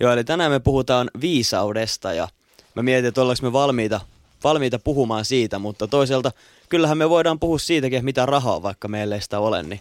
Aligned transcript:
Joo, 0.00 0.12
eli 0.12 0.24
tänään 0.24 0.52
me 0.52 0.60
puhutaan 0.60 1.10
viisaudesta 1.20 2.12
ja 2.12 2.28
mä 2.74 2.82
mietin, 2.82 3.08
että 3.08 3.22
ollaanko 3.22 3.46
me 3.46 3.52
valmiita, 3.52 4.00
valmiita 4.44 4.78
puhumaan 4.78 5.24
siitä, 5.24 5.58
mutta 5.58 5.86
toisaalta 5.88 6.32
kyllähän 6.68 6.98
me 6.98 7.10
voidaan 7.10 7.38
puhua 7.38 7.58
siitäkin, 7.58 7.96
että 7.96 8.04
mitä 8.04 8.26
rahaa 8.26 8.62
vaikka 8.62 8.88
meille 8.88 9.14
ei 9.14 9.20
sitä 9.20 9.38
ole, 9.38 9.62
niin 9.62 9.80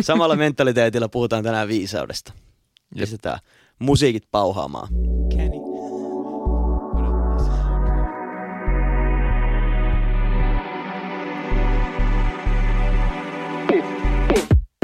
samalla 0.00 0.36
mentaliteetillä 0.46 1.08
puhutaan 1.08 1.44
tänään 1.44 1.68
viisaudesta. 1.68 2.32
Pistetään 2.98 3.38
musiikit 3.78 4.24
pauhaamaan. 4.30 4.88
Kenny. 5.36 5.56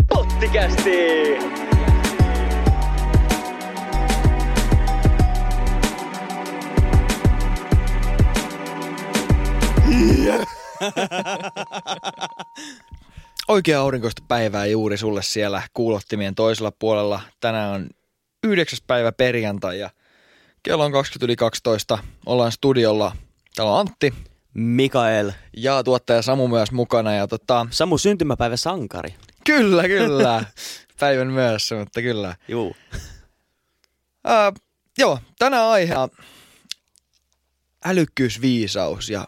Pottikästi! 0.08 1.61
Oikea 13.48 13.80
aurinkoista 13.80 14.22
päivää 14.28 14.66
juuri 14.66 14.96
sulle 14.96 15.22
siellä 15.22 15.62
kuulottimien 15.74 16.34
toisella 16.34 16.72
puolella. 16.78 17.20
Tänään 17.40 17.70
on 17.70 17.90
9. 18.44 18.78
päivä 18.86 19.12
perjantai 19.12 19.78
ja 19.78 19.90
kello 20.62 20.84
on 20.84 20.92
20 20.92 21.24
yli 21.24 21.36
12. 21.36 21.98
Ollaan 22.26 22.52
studiolla. 22.52 23.16
Täällä 23.54 23.72
on 23.72 23.80
Antti 23.80 24.14
Mikael. 24.54 25.32
ja 25.56 25.82
tuottaja 25.82 26.22
Samu 26.22 26.48
myös 26.48 26.72
mukana. 26.72 27.14
Ja 27.14 27.26
tota, 27.26 27.66
Samu 27.70 27.98
syntymäpäivä 27.98 28.56
sankari. 28.56 29.14
kyllä, 29.44 29.88
kyllä. 29.88 30.44
Päivän 31.00 31.28
myöhässä, 31.28 31.74
mutta 31.74 32.02
kyllä. 32.02 32.36
Juu. 32.48 32.76
Ää, 34.24 34.52
joo, 34.98 35.18
tänään 35.38 35.66
aihe 35.66 35.96
on 35.96 36.08
älykkyysviisaus 37.84 39.10
ja 39.10 39.26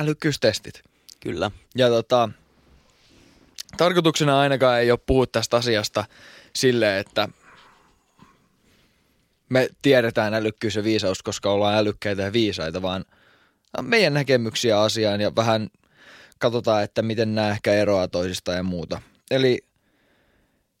älykkyystestit. 0.00 0.82
Kyllä. 1.20 1.50
Ja 1.74 1.88
tota, 1.88 2.28
tarkoituksena 3.76 4.40
ainakaan 4.40 4.80
ei 4.80 4.90
ole 4.90 4.98
puhua 5.06 5.26
tästä 5.26 5.56
asiasta 5.56 6.04
silleen, 6.56 7.00
että 7.00 7.28
me 9.48 9.68
tiedetään 9.82 10.34
älykkyys 10.34 10.76
ja 10.76 10.84
viisaus, 10.84 11.22
koska 11.22 11.50
ollaan 11.50 11.78
älykkäitä 11.78 12.22
ja 12.22 12.32
viisaita, 12.32 12.82
vaan 12.82 13.04
meidän 13.82 14.14
näkemyksiä 14.14 14.80
asiaan 14.80 15.20
ja 15.20 15.36
vähän 15.36 15.70
katsotaan, 16.38 16.84
että 16.84 17.02
miten 17.02 17.34
nämä 17.34 17.50
ehkä 17.50 17.72
eroaa 17.72 18.08
toisistaan 18.08 18.56
ja 18.56 18.62
muuta. 18.62 19.02
Eli 19.30 19.64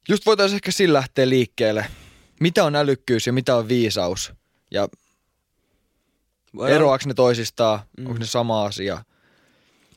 just 0.08 0.26
voitaisiin 0.26 0.56
ehkä 0.56 0.70
sillä 0.70 0.96
lähteä 0.96 1.28
liikkeelle, 1.28 1.86
mitä 2.40 2.64
on 2.64 2.76
älykkyys 2.76 3.26
ja 3.26 3.32
mitä 3.32 3.56
on 3.56 3.68
viisaus 3.68 4.32
ja 4.70 4.88
eroaako 6.68 7.04
ne 7.06 7.14
toisistaan, 7.14 7.80
Mm. 7.98 8.06
onko 8.06 8.18
ne 8.18 8.26
sama 8.26 8.64
asia. 8.64 9.04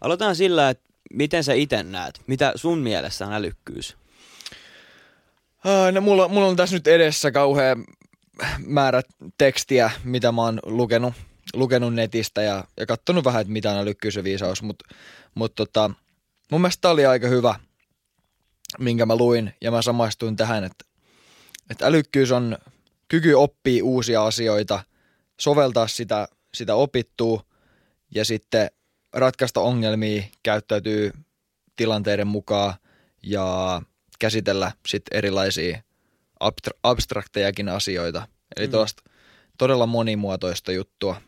Aloitetaan 0.01 0.35
sillä, 0.35 0.69
että 0.69 0.83
miten 1.13 1.43
sä 1.43 1.53
itse 1.53 1.83
näet, 1.83 2.21
mitä 2.27 2.51
sun 2.55 2.79
mielestä 2.79 3.27
on 3.27 3.33
älykkyys? 3.33 3.97
Ah, 5.63 5.91
No 5.93 6.01
mulla, 6.01 6.27
mulla 6.27 6.47
on 6.47 6.55
tässä 6.55 6.75
nyt 6.75 6.87
edessä 6.87 7.31
kauhea 7.31 7.75
määrä 8.65 9.01
tekstiä, 9.37 9.91
mitä 10.03 10.31
mä 10.31 10.41
oon 10.41 10.59
lukenut, 10.65 11.13
lukenut 11.53 11.93
netistä 11.93 12.41
ja, 12.41 12.63
ja 12.77 12.85
katsonut 12.85 13.25
vähän, 13.25 13.41
että 13.41 13.53
mitä 13.53 13.71
on 13.71 13.77
älykkyys 13.77 14.15
ja 14.15 14.23
viisaus, 14.23 14.61
mutta 14.61 14.85
mut 15.35 15.55
tota, 15.55 15.91
mun 16.51 16.61
mielestä 16.61 16.81
tää 16.81 16.91
oli 16.91 17.05
aika 17.05 17.27
hyvä, 17.27 17.55
minkä 18.79 19.05
mä 19.05 19.15
luin 19.15 19.53
ja 19.61 19.71
mä 19.71 19.81
samaistuin 19.81 20.35
tähän, 20.35 20.63
että, 20.63 20.85
että 21.69 21.85
älykkyys 21.85 22.31
on 22.31 22.57
kyky 23.07 23.33
oppia 23.33 23.83
uusia 23.83 24.25
asioita, 24.25 24.83
soveltaa 25.39 25.87
sitä, 25.87 26.27
sitä 26.55 26.75
opittua 26.75 27.43
ja 28.15 28.25
sitten 28.25 28.69
ratkaista 29.13 29.61
ongelmia, 29.61 30.23
käyttäytyy 30.43 31.11
tilanteiden 31.75 32.27
mukaan 32.27 32.73
ja 33.23 33.81
käsitellä 34.19 34.71
sit 34.87 35.03
erilaisia 35.11 35.81
abstra- 36.43 36.79
abstraktejakin 36.83 37.69
asioita. 37.69 38.27
Eli 38.57 38.67
Mm. 38.67 38.73
todella 39.57 39.85
monimuotoista 39.85 40.71
juttua. 40.71 41.21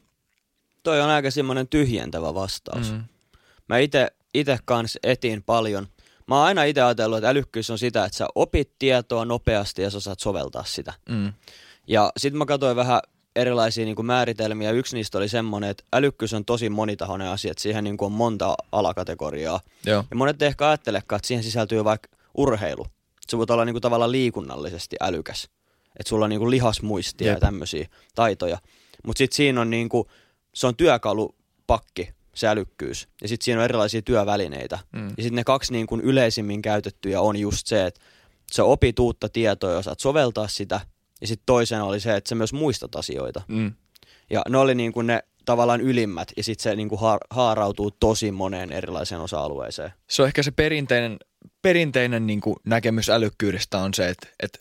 Toi 0.84 1.02
on 1.02 1.10
aika 1.10 1.32
semmoinen 1.32 1.68
tyhjentävä 1.68 2.34
vastaus. 2.34 2.92
Mm. 2.92 3.04
Mä 3.70 3.78
ite, 3.78 4.12
ite 4.34 4.60
kans 4.66 4.98
etin 5.04 5.44
paljon. 5.44 5.88
Mä 6.28 6.36
oon 6.36 6.46
aina 6.46 6.64
itse 6.64 6.82
ajatellut, 6.82 7.18
että 7.18 7.30
älykkyys 7.30 7.70
on 7.70 7.80
sitä, 7.80 8.06
että 8.06 8.18
sä 8.18 8.28
opit 8.36 8.72
tietoa 8.80 9.26
nopeasti 9.26 9.82
ja 9.82 9.90
sä 9.90 10.00
saat 10.00 10.20
soveltaa 10.20 10.64
sitä. 10.64 10.94
Mm. 11.10 11.34
Ja 11.88 12.12
sitten 12.18 12.38
mä 12.38 12.46
katsoin 12.46 12.76
vähän 12.76 13.00
erilaisia 13.38 13.86
niin 13.86 13.96
kuin 13.96 14.06
määritelmiä. 14.06 14.72
Yksi 14.72 14.96
niistä 14.96 15.18
oli 15.18 15.30
semmoinen, 15.30 15.70
että 15.70 15.84
älykkyys 15.94 16.34
on 16.34 16.46
tosi 16.46 16.70
monitahoinen 16.70 17.28
asia, 17.28 17.52
että 17.52 17.64
siihen 17.64 17.84
niin 17.84 17.98
kuin 17.98 18.06
on 18.06 18.12
monta 18.12 18.56
alakategoriaa. 18.72 19.60
Joo. 19.86 20.04
Ja 20.10 20.16
monet 20.16 20.42
ei 20.42 20.48
ehkä 20.48 20.68
ajattelekaan, 20.68 21.18
että 21.18 21.28
siihen 21.28 21.44
sisältyy 21.44 21.84
vaikka 21.84 22.10
urheilu. 22.38 22.88
Sä 23.32 23.38
voit 23.38 23.50
olla 23.50 23.66
niin 23.66 23.74
kuin 23.74 23.82
tavallaan 23.82 24.12
liikunnallisesti 24.12 24.96
älykäs. 25.02 25.44
Että 26.00 26.10
sulla 26.10 26.26
on 26.26 26.30
niin 26.30 26.40
kuin 26.40 26.52
lihasmuistia 26.52 27.28
ja 27.28 27.34
Jep. 27.34 27.40
tämmöisiä 27.40 27.88
taitoja. 28.16 28.58
Mutta 29.06 29.18
sitten 29.18 29.36
siinä 29.36 29.62
on 29.62 29.70
niin 29.70 29.90
kuin, 29.90 30.08
se 30.54 30.68
on 30.68 30.76
työkalupakki, 30.76 32.10
se 32.36 32.48
älykkyys. 32.48 33.08
Ja 33.22 33.28
sitten 33.28 33.46
siinä 33.46 33.60
on 33.60 33.66
erilaisia 33.66 34.02
työvälineitä. 34.02 34.80
Mm. 34.92 35.08
Ja 35.08 35.24
sitten 35.24 35.36
ne 35.36 35.44
kaksi 35.44 35.74
niin 35.74 35.88
kuin 35.88 36.02
yleisimmin 36.02 36.62
käytettyjä 36.62 37.22
on 37.22 37.38
just 37.38 37.68
se, 37.68 37.86
että 37.86 38.02
sä 38.54 38.64
opit 38.64 39.00
uutta 39.00 39.30
tietoa 39.30 39.72
ja 39.72 39.78
osaat 39.78 40.00
soveltaa 40.00 40.48
sitä. 40.48 40.82
Ja 41.22 41.28
sitten 41.28 41.46
toisena 41.46 41.86
oli 41.86 42.00
se, 42.00 42.16
että 42.16 42.30
sä 42.30 42.36
myös 42.36 42.54
muistat 42.54 42.96
asioita. 42.96 43.42
Mm. 43.48 43.74
Ja 44.30 44.42
ne 44.50 44.58
oli 44.58 44.76
niin 44.76 44.92
kuin 44.92 45.08
ne 45.08 45.24
tavallaan 45.46 45.82
ylimmät. 45.82 46.32
Ja 46.38 46.44
sitten 46.44 46.64
se 46.64 46.76
niin 46.76 46.90
kuin 46.90 47.02
haar, 47.02 47.20
haarautuu 47.30 47.92
tosi 47.92 48.32
moneen 48.32 48.72
erilaiseen 48.72 49.22
osa-alueeseen. 49.22 49.94
Se 50.10 50.22
on 50.22 50.28
ehkä 50.28 50.44
se 50.44 50.52
perinteinen, 50.52 51.18
perinteinen 51.62 52.28
niin 52.28 52.42
kuin 52.42 52.56
näkemys 52.66 53.10
älykkyydestä 53.10 53.78
on 53.78 53.94
se, 53.94 54.10
että, 54.10 54.28
että 54.44 54.60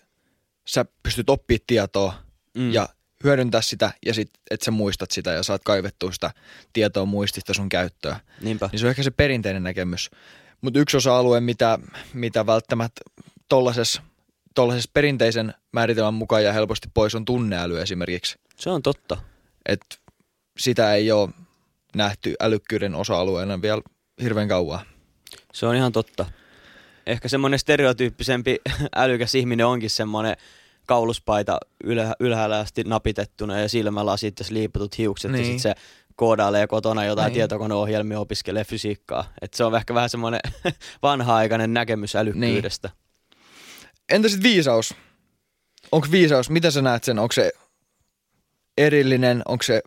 sä 0.69 0.85
pystyt 1.03 1.31
oppimaan 1.31 1.61
tietoa 1.67 2.27
Mm. 2.57 2.73
ja 2.73 2.89
hyödyntää 3.25 3.63
sitä 3.63 3.91
ja 4.07 4.15
sit, 4.15 4.31
että 4.51 4.65
sä 4.65 4.71
muistat 4.71 5.11
sitä 5.11 5.33
ja 5.33 5.43
saat 5.43 5.63
kaivettua 5.65 6.13
sitä 6.13 6.31
tietoa 6.73 7.05
muistista 7.05 7.55
sun 7.55 7.69
käyttöön. 7.69 8.17
Niinpä. 8.41 8.69
Niin 8.73 8.81
se 8.81 8.87
on 8.87 8.91
ehkä 8.91 9.03
se 9.03 9.11
perinteinen 9.11 9.63
näkemys. 9.63 10.11
Mutta 10.61 10.79
yksi 10.79 10.97
osa-alue, 10.97 11.41
mitä, 11.41 11.79
mitä 12.15 12.47
välttämättä 12.47 13.01
tollaisessa 13.49 14.03
tollaisessa 14.57 14.91
perinteisen 14.95 15.55
määritelmän 15.73 16.15
mukaan 16.15 16.45
ja 16.45 16.53
helposti 16.53 16.89
pois 16.95 17.15
on 17.15 17.25
tunneäly 17.25 17.81
esimerkiksi. 17.81 18.39
Se 18.57 18.71
on 18.71 18.83
totta. 18.83 19.17
että 19.67 19.97
sitä 20.59 20.95
ei 20.95 21.13
ole 21.13 21.29
nähty 21.97 22.35
älykkyyden 22.41 22.95
osa-alueena 22.95 23.63
vielä 23.63 23.83
hirveän 24.23 24.49
kauan. 24.49 24.81
Se 25.53 25.67
on 25.67 25.75
ihan 25.77 25.93
totta. 25.93 26.27
Ehkä 27.07 27.29
semmoinen 27.29 27.59
stereotyyppisempi 27.59 28.59
älykäs 28.97 29.35
ihminen 29.35 29.67
onkin 29.67 29.91
semmoinen 29.91 30.37
kauluspaita 30.87 31.59
ylhä, 31.85 32.15
ylhäällä 32.21 32.59
asti 32.59 32.85
napitettuna 32.85 33.61
ja 33.61 33.69
silmälasit 33.69 34.41
ja 34.41 34.47
liipatut 34.51 34.99
hiukset 34.99 35.31
ja 35.31 35.33
Niin. 35.37 35.45
sitten 35.45 35.61
se 35.61 35.75
koodailee 36.17 36.67
kotona 36.67 37.05
jotain 37.05 37.27
Niin. 37.27 37.35
tietokoneohjelmia 37.35 38.21
opiskelee 38.21 38.65
fysiikkaa. 38.65 39.33
Et 39.43 39.55
se 39.55 39.65
on 39.65 39.77
ehkä 39.77 39.95
vähän 39.95 40.11
semmoinen 40.11 40.41
vanha-aikainen 41.03 41.75
näkemys 41.75 42.17
älykkyydestä. 42.17 42.91
Entä 44.13 44.29
sitten 44.29 44.51
viisaus? 44.51 44.95
Onko 45.93 46.07
viisaus, 46.11 46.51
miten 46.51 46.73
sä 46.73 46.83
näet 46.83 47.05
sen? 47.05 47.19
Onko 47.19 47.33
se 47.33 47.53
erillinen, 48.79 49.43
onko 49.49 49.63
se, 49.63 49.83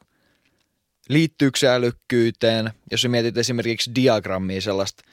liittyykö 1.10 1.60
se 1.60 1.68
älykkyyteen? 1.68 2.72
Jos 2.92 3.02
sä 3.02 3.08
mietit 3.10 3.38
esimerkiksi 3.38 3.92
diagrammia 3.96 4.62
sellaista, 4.62 5.04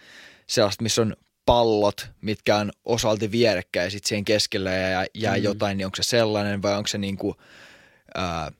sellaista 0.46 0.82
missä 0.82 1.02
on 1.02 1.16
pallot, 1.46 2.06
mitkä 2.20 2.56
on 2.56 2.72
osalti 2.84 3.30
vierekkäin 3.30 3.84
ja 3.84 3.90
sitten 3.90 4.08
siihen 4.08 4.24
keskellä 4.24 4.72
jää, 4.72 5.06
jää 5.14 5.36
Mm. 5.36 5.42
jotain, 5.42 5.78
niin 5.78 5.86
onko 5.86 5.96
se 5.96 6.02
sellainen 6.02 6.62
vai 6.62 6.76
onko 6.76 6.86
se 6.86 6.98
niinku, 6.98 7.36
ää, 8.14 8.52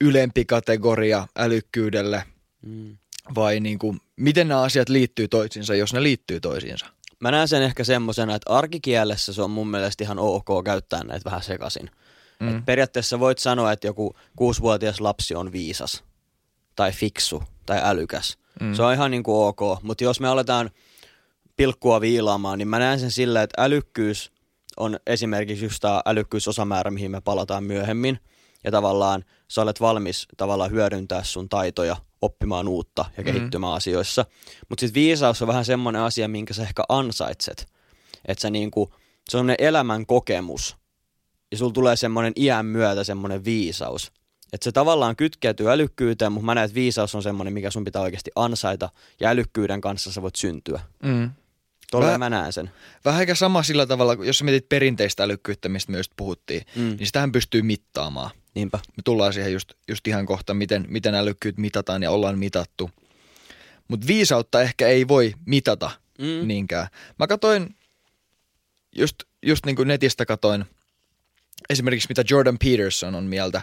ylempi 0.00 0.44
kategoria 0.44 1.28
älykkyydelle 1.36 2.24
Mm. 2.62 2.96
vai 3.34 3.60
niinku, 3.60 3.96
miten 4.16 4.48
nämä 4.48 4.62
asiat 4.62 4.88
liittyy 4.88 5.28
toisiinsa, 5.28 5.74
jos 5.74 5.92
ne 5.92 6.02
liittyy 6.02 6.40
toisiinsa? 6.40 6.86
Mä 7.22 7.30
näen 7.30 7.48
sen 7.48 7.62
ehkä 7.62 7.84
semmosena, 7.84 8.34
että 8.34 8.52
arkikielessä 8.52 9.32
se 9.32 9.42
on 9.42 9.50
mun 9.50 9.68
mielestä 9.68 10.04
ihan 10.04 10.18
ok 10.18 10.46
käyttää 10.64 11.04
näitä 11.04 11.24
vähän 11.24 11.42
sekaisin. 11.42 11.90
Mm. 12.40 12.48
Et 12.48 12.64
periaatteessa 12.64 13.20
voit 13.20 13.38
sanoa, 13.38 13.72
että 13.72 13.86
joku 13.86 14.16
kuusivuotias 14.36 15.00
lapsi 15.00 15.34
on 15.34 15.52
viisas 15.52 16.04
tai 16.76 16.92
fiksu 16.92 17.42
tai 17.66 17.80
älykäs. 17.82 18.38
Mm. 18.60 18.74
Se 18.74 18.82
on 18.82 18.92
ihan 18.92 19.10
niin 19.10 19.22
kuin 19.22 19.46
ok, 19.46 19.82
mutta 19.82 20.04
jos 20.04 20.20
me 20.20 20.28
aletaan 20.28 20.70
pilkkua 21.56 22.00
viilaamaan, 22.00 22.58
niin 22.58 22.68
mä 22.68 22.78
näen 22.78 23.00
sen 23.00 23.10
sillä, 23.10 23.42
että 23.42 23.62
älykkyys 23.62 24.32
on 24.76 24.98
esimerkiksi 25.06 25.64
just 25.64 25.80
tämä 25.80 26.02
älykkyysosamäärä, 26.06 26.90
mihin 26.90 27.10
me 27.10 27.20
palataan 27.20 27.64
myöhemmin. 27.64 28.18
Ja 28.64 28.70
tavallaan 28.70 29.24
sä 29.48 29.62
olet 29.62 29.80
valmis 29.80 30.28
tavallaan 30.36 30.70
hyödyntää 30.70 31.24
sun 31.24 31.48
taitoja 31.48 31.96
oppimaan 32.22 32.68
uutta 32.68 33.04
ja 33.16 33.22
Mhm. 33.22 33.32
kehittymään 33.32 33.72
asioissa. 33.72 34.24
Mutta 34.68 34.80
sitten 34.80 35.00
viisaus 35.02 35.42
on 35.42 35.48
vähän 35.48 35.64
semmoinen 35.64 36.02
asia, 36.02 36.28
minkä 36.28 36.54
sä 36.54 36.62
ehkä 36.62 36.82
ansaitset. 36.88 37.66
Että 38.28 38.50
niinku, 38.50 38.88
se 39.28 39.36
on 39.36 39.40
semmoinen 39.40 39.66
elämän 39.66 40.06
kokemus, 40.06 40.76
ja 41.52 41.58
sulla 41.58 41.72
tulee 41.72 41.96
semmoinen 41.96 42.32
iän 42.36 42.66
myötä 42.66 43.04
semmoinen 43.04 43.44
viisaus. 43.44 44.12
Että 44.52 44.64
se 44.64 44.72
tavallaan 44.72 45.16
kytkeytyy 45.16 45.70
älykkyyteen, 45.70 46.32
mutta 46.32 46.44
mä 46.46 46.54
näen, 46.54 46.64
että 46.64 46.74
viisaus 46.74 47.14
on 47.14 47.22
semmoinen, 47.22 47.52
mikä 47.54 47.70
sun 47.70 47.84
pitää 47.84 48.02
oikeasti 48.02 48.30
ansaita, 48.36 48.88
ja 49.20 49.28
älykkyyden 49.28 49.80
kanssa 49.80 50.12
sä 50.12 50.22
voit 50.22 50.36
syntyä. 50.36 50.80
Mm. 51.02 51.30
Tolleen 51.90 52.14
Väh- 52.14 52.18
mä 52.18 52.30
näen 52.30 52.52
sen. 52.52 52.70
Vähän 53.04 53.20
ehkä 53.20 53.34
sama 53.34 53.62
sillä 53.62 53.86
tavalla, 53.86 54.24
jos 54.24 54.38
sä 54.38 54.44
mietit 54.44 54.68
perinteistä 54.68 55.22
älykkyyttä, 55.22 55.68
mistä 55.68 55.92
me 55.92 55.98
just 55.98 56.12
puhuttiin, 56.16 56.62
Mm. 56.76 56.82
niin 56.82 57.06
sitähän 57.06 57.32
pystyy 57.32 57.62
mittaamaan. 57.62 58.30
Niinpä. 58.54 58.78
Me 58.96 59.02
tullaan 59.04 59.32
siihen 59.32 59.52
just, 59.52 59.72
just 59.88 60.06
ihan 60.06 60.26
kohta, 60.26 60.54
miten, 60.54 60.84
miten 60.88 61.14
älykkyyt 61.14 61.58
mitataan 61.58 62.02
ja 62.02 62.10
ollaan 62.10 62.38
mitattu. 62.38 62.90
Mutta 63.88 64.06
viisautta 64.06 64.62
ehkä 64.62 64.88
ei 64.88 65.08
voi 65.08 65.34
mitata 65.46 65.90
Mm. 66.18 66.48
niinkään. 66.48 66.86
Mä 67.18 67.26
katoin, 67.26 67.74
just, 68.96 69.16
just 69.42 69.66
niin 69.66 69.76
kuin 69.76 69.88
netistä 69.88 70.26
katoin, 70.26 70.64
esimerkiksi 71.70 72.08
mitä 72.08 72.24
Jordan 72.30 72.58
Peterson 72.58 73.14
on 73.14 73.24
mieltä, 73.24 73.62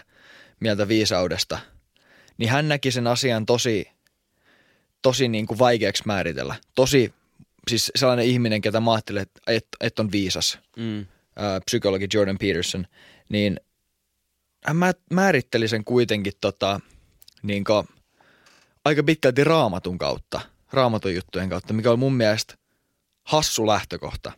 mieltä 0.60 0.88
viisaudesta, 0.88 1.58
niin 2.38 2.50
hän 2.50 2.68
näki 2.68 2.90
sen 2.90 3.06
asian 3.06 3.46
tosi, 3.46 3.88
tosi 5.02 5.28
niin 5.28 5.46
kuin 5.46 5.58
vaikeaksi 5.58 6.02
määritellä. 6.06 6.54
Tosi, 6.74 7.14
siis 7.68 7.92
sellainen 7.96 8.26
ihminen, 8.26 8.60
ketä 8.60 8.80
mä 8.80 8.92
ajattelin, 8.92 9.22
että 9.22 9.40
et, 9.46 9.66
et 9.80 9.98
on 9.98 10.12
viisas, 10.12 10.58
Mm. 10.76 11.06
psykologi 11.66 12.08
Jordan 12.14 12.38
Peterson, 12.38 12.86
niin 13.28 13.60
mä- 14.74 14.94
määritteli 15.10 15.68
sen 15.68 15.84
kuitenkin 15.84 16.32
tota, 16.40 16.80
niin 17.42 17.64
kuin, 17.64 17.88
aika 18.84 19.02
pitkälti 19.02 19.44
raamatun 19.44 19.98
kautta, 19.98 20.40
raamatun 20.72 21.14
juttujen 21.14 21.48
kautta, 21.48 21.72
mikä 21.72 21.90
oli 21.90 21.96
mun 21.96 22.14
mielestä 22.14 22.54
hassu 23.24 23.66
lähtökohta. 23.66 24.32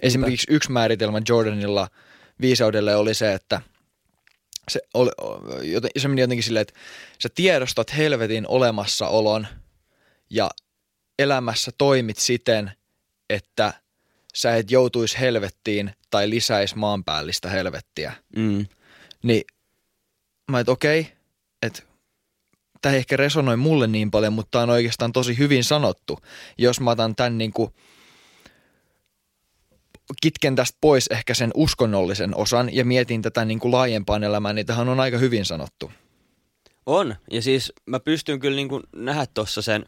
Esimerkiksi 0.00 0.46
yksi 0.50 0.72
määritelmä 0.72 1.20
Jordanilla 1.28 1.88
viisaudelle 2.40 2.96
oli 2.96 3.14
se, 3.14 3.34
että 3.34 3.60
se, 4.68 4.80
oli, 4.94 5.10
joten- 5.62 5.90
se 5.98 6.08
meni 6.08 6.20
jotenkin 6.20 6.44
silleen, 6.44 6.62
että 6.62 6.80
sä 7.22 7.28
tiedostat 7.34 7.96
helvetin 7.96 8.46
olemassaolon 8.48 9.46
ja 10.30 10.50
elämässä 11.18 11.70
toimit 11.78 12.18
siten, 12.18 12.72
että 13.30 13.72
sä 14.34 14.56
et 14.56 14.70
joutuisi 14.70 15.20
helvettiin 15.20 15.90
tai 16.10 16.30
lisäisi 16.30 16.78
maanpäällistä 16.78 17.48
helvettiä. 17.48 18.12
Mm. 18.36 18.66
Niin 19.22 19.44
mä 20.50 20.60
et 20.60 20.68
okei, 20.68 21.12
että 21.62 21.82
tämä 22.82 22.92
ei 22.92 22.98
ehkä 22.98 23.16
resonoi 23.16 23.56
mulle 23.56 23.86
niin 23.86 24.10
paljon, 24.10 24.32
mutta 24.32 24.50
tämä 24.50 24.62
on 24.62 24.70
oikeastaan 24.70 25.12
tosi 25.12 25.38
hyvin 25.38 25.64
sanottu. 25.64 26.18
Jos 26.58 26.80
mä 26.80 26.90
otan 26.90 27.16
tämän 27.16 27.38
niin 27.38 27.52
kuin, 27.52 27.70
kitken 30.22 30.56
tästä 30.56 30.78
pois 30.80 31.06
ehkä 31.06 31.34
sen 31.34 31.50
uskonnollisen 31.54 32.36
osan 32.36 32.74
ja 32.74 32.84
mietin 32.84 33.22
tätä 33.22 33.44
niin 33.44 33.58
kuin 33.60 33.72
laajempaan 33.72 34.24
elämään, 34.24 34.54
niin 34.54 34.66
tähän 34.66 34.88
on 34.88 35.00
aika 35.00 35.18
hyvin 35.18 35.44
sanottu. 35.44 35.92
On, 36.86 37.16
ja 37.30 37.42
siis 37.42 37.72
mä 37.86 38.00
pystyn 38.00 38.40
kyllä 38.40 38.56
niinku 38.56 38.80
nähdä 38.96 39.26
tuossa 39.34 39.62
sen, 39.62 39.86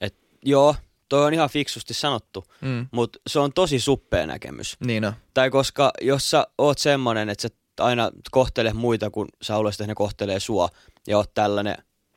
että 0.00 0.20
joo, 0.44 0.76
toi 1.08 1.24
on 1.26 1.34
ihan 1.34 1.50
fiksusti 1.50 1.94
sanottu, 1.94 2.44
Mm. 2.60 2.86
mutta 2.90 3.18
se 3.26 3.38
on 3.38 3.52
tosi 3.52 3.80
suppea 3.80 4.26
näkemys. 4.26 4.76
Niin 4.84 5.04
on. 5.04 5.12
Tai 5.34 5.50
koska 5.50 5.90
jos 6.00 6.30
sä 6.30 6.46
oot 6.58 6.78
semmonen, 6.78 7.28
että 7.28 7.42
sä 7.42 7.48
aina 7.80 8.10
kohtelee 8.30 8.72
muita, 8.72 9.10
kun 9.10 9.28
sä 9.42 9.52
haluaisit, 9.52 9.80
että 9.80 9.90
ne 9.90 9.94
kohtelee 9.94 10.40
sua, 10.40 10.68
ja 11.06 11.16
oot 11.16 11.34
tällainen, 11.34 11.76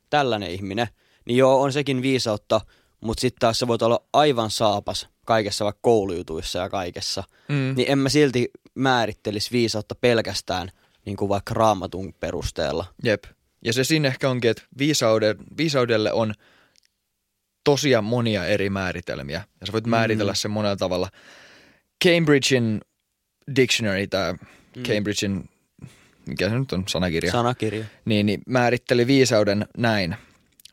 tällainen 0.10 0.52
ihminen, 0.52 0.88
niin 1.26 1.38
joo, 1.38 1.62
on 1.62 1.74
sekin 1.74 2.02
viisautta, 2.02 2.62
mutta 3.02 3.22
sitten 3.22 3.40
taas 3.40 3.60
sä 3.60 3.68
voit 3.68 3.82
olla 3.82 4.04
aivan 4.14 4.52
saapas 4.52 5.10
kaikessa 5.26 5.66
vaikka 5.66 5.80
koulujutuissa 5.82 6.60
ja 6.60 6.70
kaikessa. 6.70 7.24
Mm. 7.50 7.74
Niin 7.76 7.92
en 7.92 7.98
mä 7.98 8.10
silti 8.10 8.52
määrittelisi 8.76 9.52
viisautta 9.52 9.96
pelkästään 9.96 10.72
niin 11.06 11.18
kuin 11.18 11.30
vaikka 11.30 11.54
raamatun 11.54 12.14
perusteella. 12.20 12.86
Jep. 13.04 13.24
Ja 13.66 13.74
se 13.74 13.84
siinä 13.84 14.08
ehkä 14.08 14.30
onkin, 14.30 14.52
että 14.52 14.64
viisaude, 14.78 15.36
viisaudelle 15.58 16.12
on 16.12 16.34
tosia 17.64 18.02
monia 18.02 18.46
eri 18.46 18.70
määritelmiä. 18.70 19.44
Ja 19.62 19.68
sä 19.68 19.74
voit 19.74 19.88
määritellä 19.88 20.34
sen 20.34 20.52
monella 20.52 20.76
tavalla. 20.76 21.10
Cambridgein 22.06 22.82
dictionary, 23.56 24.08
tämä 24.08 24.36
Cambridgein, 24.84 25.50
mikä 26.26 26.50
se 26.50 26.60
nyt 26.60 26.72
on, 26.74 26.84
sanakirja, 26.88 27.32
Sanakirja. 27.32 27.86
niin, 28.06 28.26
niin 28.26 28.42
määritteli 28.48 29.08
viisauden 29.08 29.68
näin. 29.78 30.16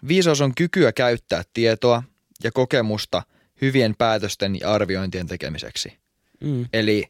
Viisaus 0.08 0.40
on 0.40 0.54
kykyä 0.54 0.92
käyttää 0.92 1.42
tietoa 1.54 2.02
ja 2.44 2.52
kokemusta 2.52 3.22
hyvien 3.60 3.94
päätösten 3.98 4.60
ja 4.60 4.72
arviointien 4.72 5.26
tekemiseksi. 5.26 5.92
Mm. 6.40 6.66
Eli 6.72 7.04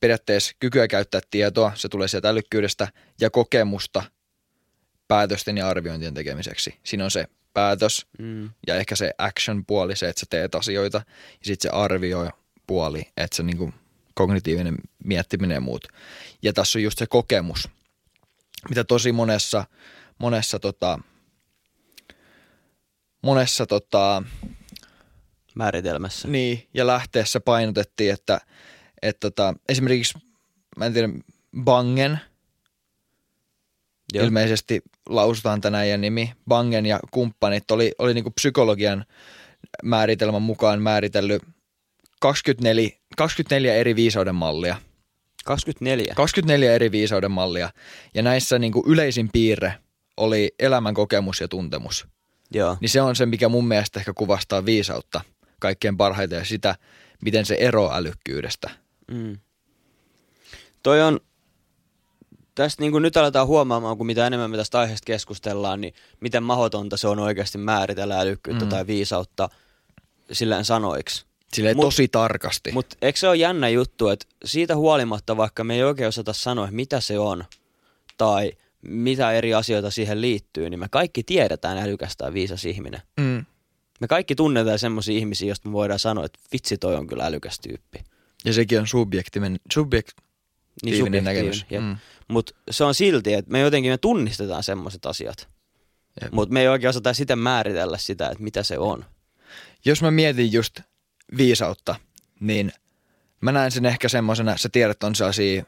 periaatteessa 0.00 0.52
kykyä 0.60 0.88
käyttää 0.88 1.20
tietoa, 1.30 1.72
se 1.74 1.88
tulee 1.88 2.08
sieltä 2.08 2.28
älykkyydestä, 2.28 2.88
ja 3.20 3.30
kokemusta 3.30 4.02
päätösten 5.08 5.56
ja 5.58 5.68
arviointien 5.68 6.14
tekemiseksi. 6.14 6.78
Siinä 6.84 7.04
on 7.04 7.10
se 7.10 7.24
päätös 7.54 8.06
Mm. 8.18 8.50
ja 8.66 8.76
ehkä 8.76 8.96
se 8.96 9.12
action-puoli, 9.18 9.96
se, 9.96 10.08
että 10.08 10.20
sä 10.20 10.26
teet 10.30 10.54
asioita, 10.54 10.98
ja 11.08 11.46
sitten 11.46 11.70
se 11.70 11.76
arvio-puoli, 11.76 13.02
että 13.16 13.36
se 13.36 13.42
niinku 13.42 13.72
kognitiivinen 14.18 14.76
miettiminen 15.04 15.54
ja 15.54 15.60
muut. 15.60 15.88
Ja 16.42 16.52
tässä 16.52 16.78
on 16.78 16.82
just 16.82 16.98
se 16.98 17.06
kokemus, 17.06 17.68
mitä 18.68 18.84
tosi 18.84 19.12
monessa, 19.12 19.64
monessa, 20.18 20.58
tota, 20.58 20.98
monessa 23.22 23.66
tota, 23.66 24.22
Määritelmässä. 25.54 26.28
niin, 26.28 26.68
ja 26.74 26.86
lähteessä 26.86 27.40
painotettiin, 27.40 28.12
että, 28.12 28.40
että 29.02 29.30
tota, 29.30 29.54
esimerkiksi, 29.68 30.18
mä 30.76 30.86
en 30.86 30.92
tiedä, 30.92 31.08
Bangen, 31.64 32.20
Joo. 34.14 34.24
ilmeisesti 34.24 34.82
lausutaan 35.08 35.60
tänään 35.60 35.88
ja 35.88 35.98
nimi, 35.98 36.32
Bangen 36.48 36.86
ja 36.86 37.00
kumppanit 37.10 37.70
oli, 37.70 37.92
oli 37.98 38.14
niinku 38.14 38.30
psykologian 38.30 39.04
määritelmän 39.82 40.42
mukaan 40.42 40.82
määritellyt 40.82 41.42
24, 42.20 42.90
24 43.16 43.74
eri 43.74 43.96
viisauden 43.96 44.34
mallia. 44.34 44.76
24. 45.44 46.14
24 46.14 46.72
eri 46.74 46.92
viisauden 46.92 47.30
mallia. 47.30 47.70
Ja 48.14 48.22
näissä 48.22 48.58
niinku 48.58 48.84
yleisin 48.86 49.28
piirre 49.32 49.74
oli 50.16 50.54
elämän 50.58 50.94
kokemus 50.94 51.40
ja 51.40 51.48
tuntemus. 51.48 52.06
Joo. 52.50 52.76
Niin 52.80 52.88
se 52.88 53.02
on 53.02 53.16
se, 53.16 53.26
mikä 53.26 53.48
mun 53.48 53.68
mielestä 53.68 54.00
ehkä 54.00 54.12
kuvastaa 54.12 54.64
viisautta 54.64 55.20
kaikkein 55.58 55.96
parhaiten 55.96 56.38
ja 56.38 56.44
sitä, 56.44 56.76
miten 57.22 57.46
se 57.46 57.54
eroaa 57.54 57.96
älykkyydestä. 57.96 58.70
Mm. 59.10 59.38
Toi 60.82 61.02
on, 61.02 61.20
tästä 62.54 62.82
niin 62.82 62.92
kuin 62.92 63.02
nyt 63.02 63.16
aletaan 63.16 63.46
huomaamaan, 63.46 63.96
kun 63.96 64.06
mitä 64.06 64.26
enemmän 64.26 64.50
me 64.50 64.56
tästä 64.56 64.78
aiheesta 64.78 65.06
keskustellaan, 65.06 65.80
niin 65.80 65.94
miten 66.20 66.42
mahdotonta 66.42 66.96
se 66.96 67.08
on 67.08 67.18
oikeasti 67.18 67.58
määritellä 67.58 68.20
älykkyyttä 68.20 68.64
Mm. 68.64 68.68
tai 68.68 68.86
viisautta 68.86 69.48
silleen 70.32 70.64
sanoiksi. 70.64 71.27
Silleen 71.54 71.76
Mut- 71.76 71.80
tosi 71.80 72.08
tarkasti. 72.08 72.72
Mutta 72.72 72.96
eikö 73.02 73.18
se 73.18 73.28
ole 73.28 73.36
jännä 73.36 73.68
juttu, 73.68 74.08
että 74.08 74.26
siitä 74.44 74.76
huolimatta, 74.76 75.36
vaikka 75.36 75.64
me 75.64 75.74
ei 75.74 75.82
oikein 75.82 76.08
osata 76.08 76.32
sanoa, 76.32 76.68
mitä 76.70 77.00
se 77.00 77.18
on, 77.18 77.44
tai 78.18 78.52
mitä 78.82 79.32
eri 79.32 79.54
asioita 79.54 79.90
siihen 79.90 80.20
liittyy, 80.20 80.70
niin 80.70 80.80
me 80.80 80.88
kaikki 80.90 81.22
tiedetään 81.22 81.78
älykäs 81.78 82.16
tai 82.16 82.32
viisas 82.32 82.64
ihminen. 82.64 83.02
mm. 83.20 83.44
Me 84.00 84.06
kaikki 84.08 84.34
tunnetaan 84.34 84.78
semmoisia 84.78 85.18
ihmisiä, 85.18 85.48
joista 85.48 85.68
me 85.68 85.72
voidaan 85.72 85.98
sanoa, 85.98 86.24
että 86.24 86.38
vitsi 86.52 86.78
toi 86.78 86.94
on 86.94 87.06
kyllä 87.06 87.26
älykäs 87.26 87.60
tyyppi. 87.60 87.98
Ja 88.44 88.52
sekin 88.52 88.80
on 88.80 88.86
subjektiivinen, 88.86 89.60
subjektiivinen 89.72 90.28
Niin 90.84 90.96
subjektiivinen, 90.96 91.24
näkemys. 91.24 91.66
Mm. 91.70 91.96
Mutta 92.28 92.54
se 92.70 92.84
on 92.84 92.94
silti, 92.94 93.34
että 93.34 93.50
me 93.50 93.60
jotenkin 93.60 93.92
me 93.92 93.98
tunnistetaan 93.98 94.62
semmoiset 94.62 95.06
asiat. 95.06 95.48
Mutta 96.32 96.52
me 96.52 96.60
ei 96.60 96.68
oikein 96.68 96.88
osata 96.88 97.14
sitten 97.14 97.38
määritellä 97.38 97.98
sitä, 97.98 98.28
että 98.28 98.44
mitä 98.44 98.62
se 98.62 98.78
on. 98.78 99.04
Jos 99.84 100.02
mä 100.02 100.10
mietin 100.10 100.52
just 100.52 100.80
viisautta, 101.36 101.94
niin 102.40 102.72
mä 103.40 103.52
näen 103.52 103.70
sen 103.70 103.86
ehkä 103.86 104.08
semmoisena, 104.08 104.56
sä 104.56 104.68
tiedät 104.68 105.02
on 105.02 105.14
sellaisia 105.14 105.64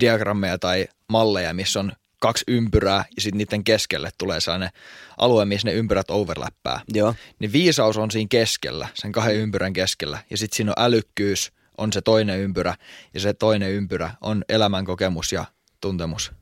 diagrammeja 0.00 0.58
tai 0.58 0.88
malleja, 1.08 1.54
missä 1.54 1.80
on 1.80 1.92
kaksi 2.20 2.44
ympyrää 2.48 3.04
ja 3.16 3.22
sitten 3.22 3.38
niiden 3.38 3.64
keskelle 3.64 4.10
tulee 4.18 4.40
sellainen 4.40 4.70
alue, 5.18 5.44
missä 5.44 5.68
ne 5.68 5.74
ympyrät 5.74 6.10
overlappää. 6.10 6.80
Joo. 6.92 7.14
Niin 7.38 7.52
viisaus 7.52 7.96
on 7.96 8.10
siinä 8.10 8.28
keskellä, 8.30 8.88
sen 8.94 9.12
kahden 9.12 9.36
ympyrän 9.36 9.72
keskellä. 9.72 10.18
Ja 10.30 10.36
sitten 10.36 10.56
siinä 10.56 10.72
on 10.76 10.84
älykkyys, 10.84 11.52
on 11.78 11.92
se 11.92 12.00
toinen 12.00 12.38
ympyrä. 12.38 12.74
Ja 13.14 13.20
se 13.20 13.34
toinen 13.34 13.70
ympyrä 13.70 14.10
on 14.20 14.44
elämänkokemus 14.48 15.32
ja 15.32 15.44
tuntemus. 15.80 16.32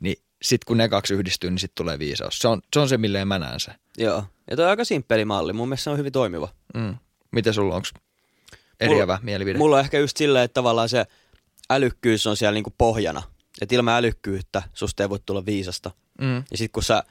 Niin 0.00 0.16
sitten 0.42 0.66
kun 0.66 0.76
ne 0.76 0.88
kaksi 0.88 1.14
yhdistyy, 1.14 1.50
niin 1.50 1.58
sitten 1.58 1.84
tulee 1.84 1.98
viisaus. 1.98 2.38
Se 2.38 2.48
on, 2.48 2.62
se 2.74 2.80
on 2.80 2.88
se, 2.88 2.98
milleen 2.98 3.28
mä 3.28 3.38
näen 3.38 3.60
se. 3.60 3.72
Joo. 3.98 4.24
Ja 4.50 4.56
toi 4.56 4.64
on 4.64 4.70
aika 4.70 4.84
simppeli 4.84 5.24
malli. 5.24 5.52
Mun 5.52 5.68
mielestä 5.68 5.84
se 5.84 5.90
on 5.90 5.98
hyvin 5.98 6.12
toimiva. 6.12 6.48
Mm. 6.74 6.96
Miten 7.30 7.54
sulla, 7.54 7.74
onko 7.74 7.88
eriävä 8.80 9.18
mielipide? 9.22 9.58
Mulla 9.58 9.76
on 9.76 9.80
ehkä 9.80 9.98
just 9.98 10.16
silleen, 10.16 10.44
että 10.44 10.54
tavallaan 10.54 10.88
se 10.88 11.06
älykkyys 11.70 12.26
on 12.26 12.36
siellä 12.36 12.54
niinku 12.54 12.74
pohjana. 12.78 13.22
Että 13.60 13.74
ilman 13.74 13.94
älykkyyttä 13.94 14.62
susta 14.74 15.02
ei 15.02 15.10
voi 15.10 15.18
tulla 15.26 15.46
viisasta. 15.46 15.90
mm. 16.20 16.36
Ja 16.50 16.56
sit 16.56 16.72
kun 16.72 16.82
sä 16.82 17.02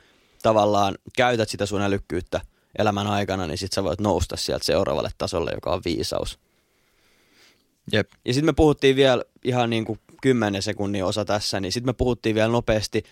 tavallaan 0.43 0.97
käytät 1.17 1.49
sitä 1.49 1.65
sun 1.65 1.81
älykkyyttä 1.81 2.41
elämän 2.77 3.07
aikana, 3.07 3.47
niin 3.47 3.57
sit 3.57 3.73
sä 3.73 3.83
voit 3.83 3.99
nousta 3.99 4.37
sieltä 4.37 4.65
seuraavalle 4.65 5.09
tasolle, 5.17 5.51
joka 5.53 5.73
on 5.73 5.81
viisaus. 5.85 6.39
Jep. 7.91 8.11
Ja 8.25 8.33
sitten 8.33 8.45
me 8.45 8.53
puhuttiin 8.53 8.95
vielä 8.95 9.23
ihan 9.43 9.69
niin 9.69 9.85
kuin 9.85 9.99
kymmenen 10.21 10.61
sekunnin 10.61 11.05
osa 11.05 11.25
tässä, 11.25 11.59
niin 11.59 11.71
sitten 11.71 11.89
me 11.89 11.93
puhuttiin 11.93 12.35
vielä 12.35 12.51
nopeasti 12.51 13.03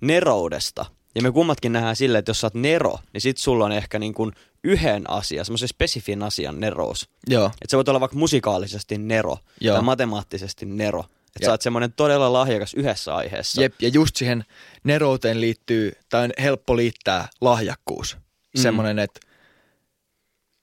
neroudesta. 0.00 0.86
Ja 1.14 1.22
me 1.22 1.32
kummatkin 1.32 1.72
nähdään 1.72 1.96
silleen, 1.96 2.18
että 2.18 2.30
jos 2.30 2.40
sä 2.40 2.46
oot 2.46 2.54
nero, 2.54 2.98
niin 3.12 3.20
sit 3.20 3.38
sulla 3.38 3.64
on 3.64 3.72
ehkä 3.72 3.98
niin 3.98 4.14
kuin 4.14 4.32
yhden 4.64 5.10
asian, 5.10 5.44
semmoisen 5.44 5.68
spesifin 5.68 6.22
asian 6.22 6.60
nerous. 6.60 7.08
Joo. 7.26 7.46
Että 7.46 7.70
sä 7.70 7.76
voit 7.76 7.88
olla 7.88 8.00
vaikka 8.00 8.16
musikaalisesti 8.16 8.98
nero 8.98 9.38
Joo. 9.60 9.74
tai 9.74 9.82
matemaattisesti 9.82 10.66
nero. 10.66 11.04
Että 11.36 11.46
sä 11.46 11.50
oot 11.50 11.62
semmoinen 11.62 11.92
todella 11.92 12.32
lahjakas 12.32 12.74
yhdessä 12.74 13.16
aiheessa. 13.16 13.62
Jep, 13.62 13.74
ja 13.82 13.88
just 13.88 14.16
siihen 14.16 14.44
nerouteen 14.84 15.40
liittyy, 15.40 15.92
tai 16.08 16.24
on 16.24 16.30
helppo 16.42 16.76
liittää 16.76 17.28
lahjakkuus. 17.40 18.16
Mm. 18.56 18.62
Semmoinen, 18.62 18.98
että 18.98 19.20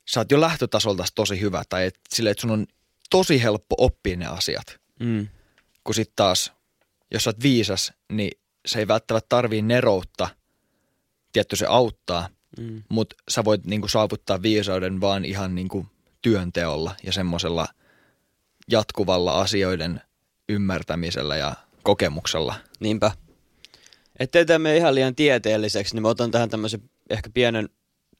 sä 0.10 0.20
oot 0.20 0.32
jo 0.32 0.41
lähtötasolta 0.41 1.06
tosi 1.15 1.41
hyvä, 1.41 1.63
tai 1.70 1.86
et, 1.86 2.00
sille, 2.10 2.29
että 2.29 2.41
sun 2.41 2.51
on 2.51 2.68
tosi 3.10 3.44
helppo 3.44 3.75
oppia 3.77 4.18
ne 4.18 4.25
asiat. 4.25 4.79
Mm. 5.00 5.27
Kun 5.84 5.96
sitten 5.96 6.13
taas, 6.15 6.51
jos 7.12 7.24
sä 7.24 7.29
oot 7.29 7.44
viisas, 7.44 7.94
niin 8.12 8.32
se 8.65 8.79
ei 8.79 8.88
välttämättä 8.88 9.29
tarvii 9.29 9.62
neroutta. 9.62 10.29
Tietty 11.34 11.56
se 11.56 11.66
auttaa, 11.66 12.30
Mm. 12.58 12.84
mutta 12.90 13.16
sä 13.30 13.44
voit 13.44 13.66
niinku 13.66 13.88
saavuttaa 13.88 14.42
viisauden 14.42 15.02
vaan 15.02 15.26
ihan 15.26 15.56
niinku 15.56 15.86
työnteolla 16.22 16.96
ja 17.04 17.12
semmoisella 17.12 17.68
jatkuvalla 18.72 19.42
asioiden 19.42 20.02
ymmärtämisellä 20.50 21.38
ja 21.38 21.54
kokemuksella. 21.84 22.56
Niinpä. 22.80 23.12
Ettei 24.20 24.46
tämä 24.46 24.60
mene 24.60 24.78
ihan 24.78 24.96
liian 24.96 25.16
tieteelliseksi, 25.16 25.96
niin 25.96 26.02
mä 26.02 26.08
otan 26.08 26.32
tähän 26.32 26.50
tämmöisen 26.50 26.90
ehkä 27.10 27.30
pienen 27.34 27.70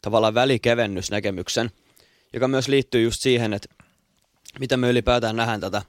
tavallaan 0.02 0.34
välikevennysnäkemyksen, 0.34 1.72
joka 2.34 2.48
myös 2.48 2.68
liittyy 2.68 3.04
just 3.04 3.22
siihen, 3.22 3.54
että 3.54 3.76
mitä 4.60 4.78
me 4.78 4.90
ylipäätään 4.90 5.36
nähdään 5.36 5.60
tätä. 5.62 5.82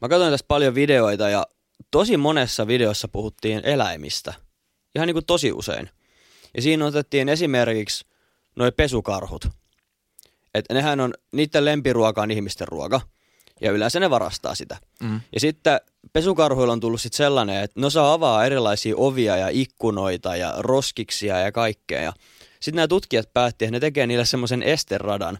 Mä 0.00 0.08
katsoin 0.08 0.32
tästä 0.32 0.48
paljon 0.48 0.74
videoita 0.74 1.28
ja 1.28 1.46
tosi 1.90 2.16
monessa 2.16 2.66
videossa 2.66 3.08
puhuttiin 3.08 3.60
eläimistä. 3.64 4.34
Ihan 4.94 5.06
niin 5.06 5.14
kuin 5.14 5.26
tosi 5.26 5.52
usein. 5.52 5.90
Ja 6.54 6.62
siinä 6.62 6.86
otettiin 6.86 7.28
esimerkiksi 7.28 8.04
noi 8.56 8.72
pesukarhut. 8.72 9.48
Että 10.54 10.74
nehän 10.74 11.00
on, 11.00 11.14
niiden 11.32 11.64
lempiruoka 11.64 12.22
on 12.22 12.30
ihmisten 12.30 12.68
ruoka. 12.68 13.00
Ja 13.60 13.72
yleensä 13.72 14.00
ne 14.00 14.10
varastaa 14.10 14.54
sitä. 14.54 14.76
Mm. 15.02 15.20
Ja 15.32 15.40
sitten 15.40 15.80
pesukarhuilla 16.12 16.72
on 16.72 16.80
tullut 16.80 17.00
sitten 17.00 17.16
sellainen, 17.16 17.62
että 17.62 17.80
ne 17.80 17.86
osaa 17.86 18.12
avaa 18.12 18.44
erilaisia 18.44 18.94
ovia 18.96 19.36
ja 19.36 19.48
ikkunoita 19.48 20.36
ja 20.36 20.54
roskiksia 20.58 21.38
ja 21.38 21.52
kaikkea. 21.52 22.02
Ja 22.02 22.12
sitten 22.60 22.76
nämä 22.76 22.88
tutkijat 22.88 23.32
päätti, 23.34 23.64
että 23.64 23.76
ne 23.76 23.80
tekee 23.80 24.06
niille 24.06 24.24
semmoisen 24.24 24.62
esteradan, 24.62 25.38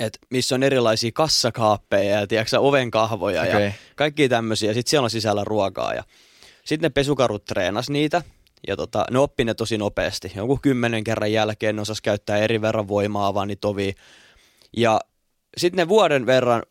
että 0.00 0.18
missä 0.30 0.54
on 0.54 0.62
erilaisia 0.62 1.10
kassakaappeja 1.14 2.20
ja 2.20 2.26
tiedätkö, 2.26 2.60
ovenkahvoja 2.60 3.42
okay. 3.42 3.62
Ja 3.62 3.72
kaikkia 3.96 4.28
tämmöisiä. 4.28 4.74
Sitten 4.74 4.90
siellä 4.90 5.04
on 5.04 5.10
sisällä 5.10 5.44
ruokaa. 5.44 5.94
Ja 5.94 6.04
sitten 6.64 6.86
ne 6.86 6.90
pesukarhut 6.90 7.44
treenas 7.44 7.90
niitä 7.90 8.22
ja 8.68 8.76
tota, 8.76 9.04
ne 9.10 9.18
oppi 9.18 9.44
ne 9.44 9.54
tosi 9.54 9.78
nopeasti. 9.78 10.32
Jonkun 10.36 10.60
kymmenen 10.60 11.04
kerran 11.04 11.32
jälkeen 11.32 11.76
ne 11.76 11.82
osas 11.82 12.00
käyttää 12.00 12.38
eri 12.38 12.60
verran 12.60 12.88
voimaa, 12.88 13.26
avaa 13.26 13.46
niitä 13.46 13.68
ovia. 13.68 13.92
Ja 14.76 15.00
sitten 15.56 15.76
ne 15.76 15.88
vuoden 15.88 16.26
verran 16.26 16.62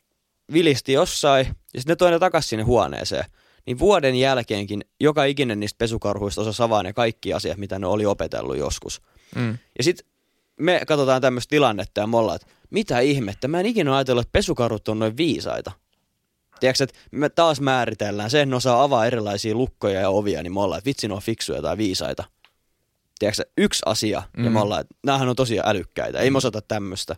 vilisti 0.54 0.94
jossain 0.94 1.46
ja 1.46 1.80
sitten 1.80 1.92
ne 1.92 1.96
toi 1.96 2.12
ne 2.12 2.20
takaisin 2.20 2.50
sinne 2.50 2.64
huoneeseen. 2.64 3.26
Niin 3.66 3.80
vuoden 3.80 4.16
jälkeenkin 4.16 4.86
joka 5.00 5.24
ikinen 5.26 5.60
niistä 5.60 5.78
pesukarhuista 5.78 6.42
osasi 6.42 6.64
avaa 6.64 6.84
ne 6.84 6.94
kaikki 6.94 7.34
asiat, 7.34 7.58
mitä 7.58 7.80
ne 7.80 7.88
oli 7.88 8.06
opetellut 8.06 8.58
joskus. 8.58 9.02
Mm. 9.36 9.58
Ja 9.78 9.84
sitten 9.84 10.08
me 10.60 10.82
katsotaan 10.88 11.22
tämmöistä 11.22 11.50
tilannetta 11.50 12.02
ja 12.02 12.08
me 12.08 12.18
ollaan, 12.18 12.36
että 12.36 12.48
mitä 12.70 13.00
ihmettä, 13.00 13.48
mä 13.48 13.60
en 13.60 13.66
ikinä 13.66 13.96
ajatellut, 13.96 14.22
että 14.22 14.32
pesukarhut 14.32 14.88
on 14.88 15.00
noin 15.00 15.18
viisaita. 15.18 15.72
Tiedätkö, 16.64 16.84
että 16.84 17.00
me 17.12 17.30
taas 17.30 17.62
määritellään 17.62 18.30
se, 18.30 18.42
että 18.42 18.56
osaa 18.56 18.84
avaa 18.84 19.06
erilaisia 19.06 19.56
lukkoja 19.56 20.00
ja 20.02 20.10
ovia, 20.10 20.44
niin 20.44 20.54
me 20.54 20.60
ollaan, 20.62 20.78
että 20.78 20.88
vitsi 20.88 21.08
on 21.12 21.22
fiksuja 21.22 21.62
tai 21.62 21.78
viisaita. 21.78 22.24
Tiedätkö, 23.20 23.44
yksi 23.58 23.82
asia, 23.86 24.24
mm. 24.38 24.44
ja 24.44 24.50
me 24.50 24.58
Mm. 24.60 24.62
ollaan, 24.62 24.82
että 24.82 24.96
näähän 25.06 25.30
on 25.30 25.36
tosiaan 25.36 25.70
älykkäitä, 25.70 26.20
ei 26.20 26.30
me 26.32 26.38
osata 26.38 26.62
tämmöistä. 26.62 27.16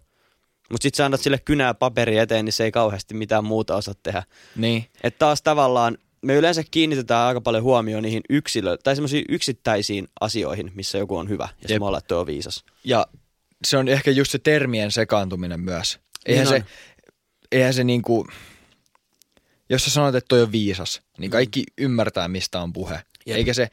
Mutta 0.72 0.84
sitten 0.84 0.98
sä 0.98 1.06
annat 1.06 1.22
sille 1.22 1.38
kynää 1.46 1.74
paperi 1.74 2.18
eteen, 2.18 2.46
niin 2.46 2.54
se 2.54 2.64
ei 2.64 2.72
kauheasti 2.72 3.14
mitään 3.14 3.44
muuta 3.46 3.76
osaa 3.76 3.94
tehdä. 4.04 4.24
Niin. 4.56 4.86
Että 5.04 5.20
taas 5.20 5.42
tavallaan 5.42 5.98
me 6.22 6.36
yleensä 6.36 6.64
kiinnitetään 6.72 7.28
aika 7.28 7.42
paljon 7.42 7.64
huomioon 7.64 8.04
niihin 8.04 8.22
yksilö- 8.30 8.78
tai 8.84 8.96
semmoisiin 8.96 9.26
yksittäisiin 9.30 10.08
asioihin, 10.22 10.72
missä 10.76 10.98
joku 10.98 11.18
on 11.18 11.30
hyvä. 11.30 11.50
Ja 11.62 11.68
Jep. 11.70 11.80
me 11.80 11.86
ollaan, 11.86 12.02
että 12.04 12.18
on 12.18 12.26
viisas. 12.28 12.64
Ja 12.84 13.08
se 13.66 13.78
on 13.78 13.88
ehkä 13.88 14.12
just 14.12 14.32
se 14.32 14.40
termien 14.40 14.92
sekaantuminen 14.92 15.60
myös. 15.60 16.00
Eihän 16.26 16.48
Niin 16.48 16.62
se, 16.62 16.68
eihän 17.52 17.74
se 17.74 17.84
niinku, 17.84 18.28
jos 19.70 19.84
sä 19.84 19.90
sanot, 19.90 20.16
että 20.16 20.28
toi 20.28 20.42
on 20.42 20.52
viisas, 20.52 21.02
niin 21.18 21.32
kaikki 21.32 21.64
ymmärtää, 21.78 22.28
mistä 22.28 22.62
on 22.62 22.74
puhe. 22.74 23.02
Jep. 23.26 23.38
Eikä 23.38 23.54
se, 23.54 23.68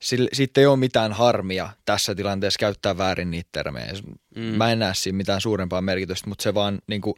sille, 0.00 0.28
siitä 0.32 0.60
ei 0.60 0.66
ole 0.66 0.76
mitään 0.76 1.12
harmia 1.12 1.70
tässä 1.84 2.14
tilanteessa 2.14 2.58
käyttää 2.58 2.98
väärin 2.98 3.30
niitä 3.30 3.48
termejä. 3.52 3.92
Mm. 4.36 4.42
Mä 4.42 4.72
en 4.72 4.78
näe 4.78 4.94
siinä 4.94 5.16
mitään 5.16 5.40
suurempaa 5.40 5.80
merkitystä, 5.82 6.28
mutta 6.28 6.42
se 6.42 6.54
vaan 6.54 6.78
niinku, 6.86 7.16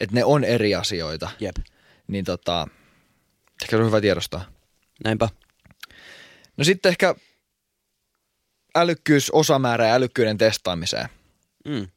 että 0.00 0.14
ne 0.14 0.24
on 0.24 0.44
eri 0.44 0.74
asioita. 0.74 1.30
Jep. 1.40 1.56
Niin 2.06 2.24
tota, 2.24 2.68
ehkä 3.62 3.76
se 3.76 3.80
on 3.80 3.86
hyvä 3.86 4.00
tiedostaa. 4.00 4.44
Näinpä. 5.04 5.28
No 6.56 6.64
sitten 6.64 6.90
ehkä 6.90 7.14
älykkyys, 8.74 9.30
osamäärä 9.30 9.86
ja 9.86 9.94
älykkyyden 9.94 10.38
testaamiseen. 10.38 11.08
Mm. 11.64 11.88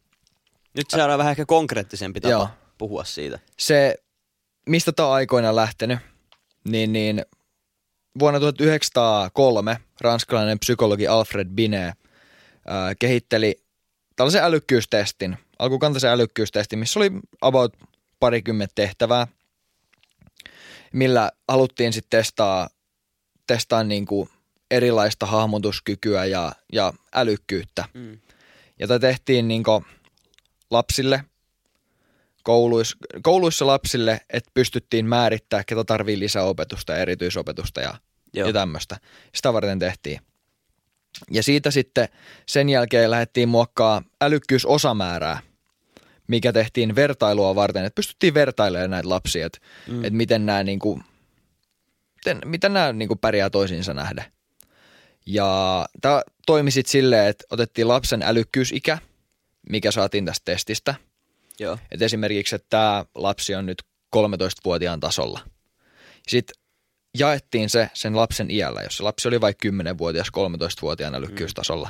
Nyt 0.73 0.89
saadaan 0.89 1.17
vähän 1.17 1.31
ehkä 1.31 1.45
konkreettisempi 1.45 2.21
tapa 2.21 2.31
Joo. 2.31 2.49
puhua 2.77 3.03
siitä. 3.03 3.39
se, 3.57 3.95
mistä 4.67 4.91
tämä 4.91 5.07
on 5.07 5.13
aikoinaan 5.13 5.55
lähtenyt, 5.55 5.99
niin, 6.63 6.93
niin 6.93 7.25
vuonna 8.19 8.39
1903 8.39 9.79
ranskalainen 10.01 10.59
psykologi 10.59 11.07
Alfred 11.07 11.47
Binet 11.47 11.95
ää, 12.67 12.95
kehitteli 12.95 13.63
tällaisen 14.15 14.43
älykkyystestin, 14.43 15.37
alkukantaisen 15.59 16.11
älykkyystestin, 16.11 16.79
missä 16.79 16.99
oli 16.99 17.11
about 17.41 17.73
parikymmentä 18.19 18.71
tehtävää, 18.75 19.27
millä 20.93 21.31
haluttiin 21.47 21.93
sitten 21.93 22.19
testaa, 22.19 22.67
testaa 23.47 23.83
niin 23.83 24.05
kuin 24.05 24.29
erilaista 24.71 25.25
hahmotuskykyä 25.25 26.25
ja, 26.25 26.51
ja 26.73 26.93
älykkyyttä. 27.15 27.85
Mm. 27.93 28.19
Ja 28.79 28.87
tätä 28.87 29.07
tehtiin 29.07 29.47
niin 29.47 29.63
lapsille, 30.71 31.23
kouluissa, 32.47 32.97
kouluissa 33.23 33.67
lapsille, 33.67 34.21
että 34.29 34.51
pystyttiin 34.53 35.05
määrittää, 35.05 35.63
ketä 35.63 35.83
tarvii 35.83 36.19
lisäopetusta 36.19 36.93
ja 36.93 36.99
erityisopetusta 36.99 37.81
ja, 37.81 37.93
Joo. 38.33 38.47
ja 38.47 38.53
tämmöistä. 38.53 38.97
Sitä 39.35 39.53
varten 39.53 39.79
tehtiin. 39.79 40.19
Ja 41.31 41.43
siitä 41.43 41.71
sitten 41.71 42.09
sen 42.45 42.69
jälkeen 42.69 43.11
lähdettiin 43.11 43.49
muokkaa 43.49 44.01
älykkyysosamäärää, 44.21 45.39
mikä 46.27 46.53
tehtiin 46.53 46.95
vertailua 46.95 47.55
varten, 47.55 47.85
että 47.85 47.95
pystyttiin 47.95 48.33
vertailemaan 48.33 48.89
näitä 48.89 49.09
lapsia, 49.09 49.45
että, 49.45 49.59
Mm. 49.87 50.03
että 50.03 50.17
miten 50.17 50.45
nämä, 50.45 50.63
niin 50.63 50.79
kuin, 50.79 51.03
miten, 52.15 52.41
miten 52.45 52.73
nämä 52.73 52.93
niin 52.93 53.07
kuin 53.07 53.19
pärjää 53.19 53.49
toisiinsa 53.49 53.93
nähden. 53.93 54.25
Ja 55.25 55.85
tämä 56.01 56.21
toimi 56.45 56.71
sitten 56.71 56.91
silleen, 56.91 57.27
että 57.27 57.43
otettiin 57.49 57.87
lapsen 57.87 58.21
älykkyysikä, 58.21 58.97
mikä 59.69 59.91
saatiin 59.91 60.25
tästä 60.25 60.45
testistä. 60.45 60.95
Joo. 61.59 61.77
Et 61.91 62.01
esimerkiksi, 62.01 62.55
että 62.55 62.67
tämä 62.69 63.05
lapsi 63.15 63.55
on 63.55 63.65
nyt 63.65 63.83
13-vuotiaan 64.15 64.99
tasolla. 64.99 65.39
Sitten 66.27 66.55
jaettiin 67.17 67.69
se 67.69 67.89
sen 67.93 68.15
lapsen 68.15 68.51
iällä, 68.51 68.81
jos 68.81 68.97
se 68.97 69.03
lapsi 69.03 69.27
oli 69.27 69.41
vaikka 69.41 69.69
10-vuotias 69.69 70.27
13-vuotiaan 70.37 71.15
älykkyystasolla. 71.15 71.89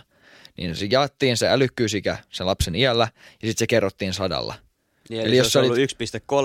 Niin 0.58 0.76
se 0.76 0.88
jaettiin 0.92 1.38
se 1.38 1.50
älykkyysikä 1.50 2.18
sen 2.30 2.48
lapsen 2.48 2.76
iällä 2.76 3.08
ja 3.42 3.48
sitten 3.48 3.60
se 3.60 3.68
kerrottiin 3.68 4.14
sadalla. 4.14 4.56
Niin, 5.10 5.22
eli, 5.22 5.30
Eli 5.30 5.38
jos 5.38 5.56
olit- 5.56 5.60
ollut 5.64 5.78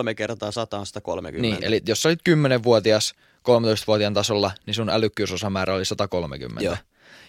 1,3 0.09 0.14
kertaa 0.14 0.50
100 0.50 0.79
on 0.79 0.87
130. 0.87 1.57
Niin, 1.57 1.64
eli 1.64 1.81
jos 1.88 2.02
sä 2.02 2.09
olit 2.09 2.21
10-vuotias 2.29 3.14
13-vuotiaan 3.49 4.14
tasolla, 4.14 4.50
niin 4.67 4.75
sun 4.75 4.91
älykkyysosamäärä 4.91 5.75
oli 5.75 5.85
130. 5.85 6.64
Joo. 6.64 6.76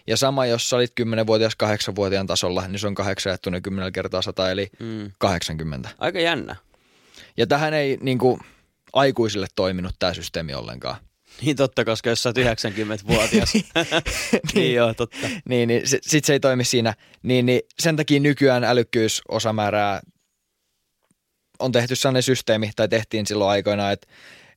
Ja 0.08 0.18
sama, 0.18 0.46
jos 0.46 0.70
sä 0.70 0.76
olit 0.76 0.92
10-vuotias 1.02 1.54
8-vuotiaan 1.64 2.28
tasolla, 2.28 2.68
niin 2.68 2.80
se 2.80 2.88
on 2.88 2.96
8 2.96 3.30
jaettuna 3.32 3.62
10 3.62 3.94
kertaa 3.94 4.22
100, 4.22 4.52
eli 4.52 4.70
Mm. 4.80 5.12
80. 5.20 5.90
Aika 5.98 6.20
jännä. 6.20 6.56
Ja 7.38 7.48
tähän 7.48 7.74
ei 7.74 7.98
niin 8.02 8.18
kuin, 8.18 8.40
aikuisille 8.94 9.48
toiminut 9.56 9.96
tämä 10.00 10.14
systeemi 10.14 10.54
ollenkaan. 10.54 10.96
Niin 11.42 11.56
totta, 11.56 11.86
koska 11.86 12.10
jos 12.10 12.24
sä 12.24 12.30
oot 12.30 12.38
90-vuotias. 12.38 13.54
niin 14.54 14.76
joo, 14.76 14.94
totta. 14.94 15.30
Niin, 15.50 15.68
niin 15.68 15.88
sit, 15.88 16.04
sit 16.04 16.26
se 16.26 16.34
ei 16.34 16.40
toimi 16.40 16.64
siinä. 16.64 16.94
Niin, 17.24 17.46
niin 17.46 17.62
sen 17.80 17.96
takia 17.96 18.20
nykyään 18.20 18.64
älykkyysosamäärää 18.64 20.02
on 21.60 21.72
tehty 21.72 21.96
sellainen 21.96 22.24
systeemi, 22.24 22.72
tai 22.76 22.88
tehtiin 22.90 23.26
silloin 23.28 23.50
aikoinaan, 23.52 23.94
että 23.94 24.08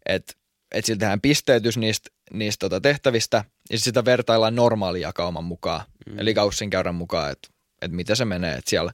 et, 0.07 0.37
et 0.75 0.85
sillä 0.85 0.99
tehdään 0.99 1.21
pisteytys 1.21 1.77
niistä, 1.77 2.11
niistä 2.33 2.59
tota 2.61 2.81
tehtävistä, 2.81 3.45
ja 3.71 3.79
sit 3.79 3.85
sitä 3.85 4.05
vertaillaan 4.05 4.55
normaalijakauman 4.55 5.45
mukaan, 5.45 5.81
mm. 6.07 6.19
eli 6.19 6.35
Gaussin 6.35 6.71
käyrän 6.71 6.95
mukaan, 6.95 7.33
että 7.33 7.49
et 7.83 7.93
mitä 7.93 8.15
se 8.15 8.25
menee, 8.25 8.55
että 8.55 8.71
siellä 8.71 8.93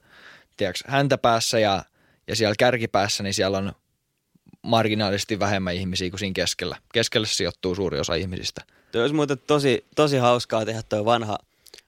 tiedätkö, 0.57 0.83
häntä 0.87 1.17
päässä 1.17 1.59
ja, 1.59 1.83
ja 2.27 2.35
siellä 2.35 2.55
kärkipäässä, 2.59 3.23
niin 3.23 3.33
siellä 3.33 3.57
on 3.57 3.73
marginaalisesti 4.61 5.39
vähemmän 5.39 5.75
ihmisiä 5.75 6.09
kuin 6.09 6.19
siinä 6.19 6.33
keskellä. 6.33 6.77
Keskellä 6.93 7.27
sijoittuu 7.27 7.75
suuri 7.75 7.99
osa 7.99 8.15
ihmisistä. 8.15 8.61
Tuo 8.91 9.01
olisi 9.01 9.15
muuten 9.15 9.37
tosi, 9.47 9.85
tosi 9.95 10.17
hauskaa 10.17 10.65
tehdä 10.65 10.83
tuo 10.89 11.05
vanha, 11.05 11.37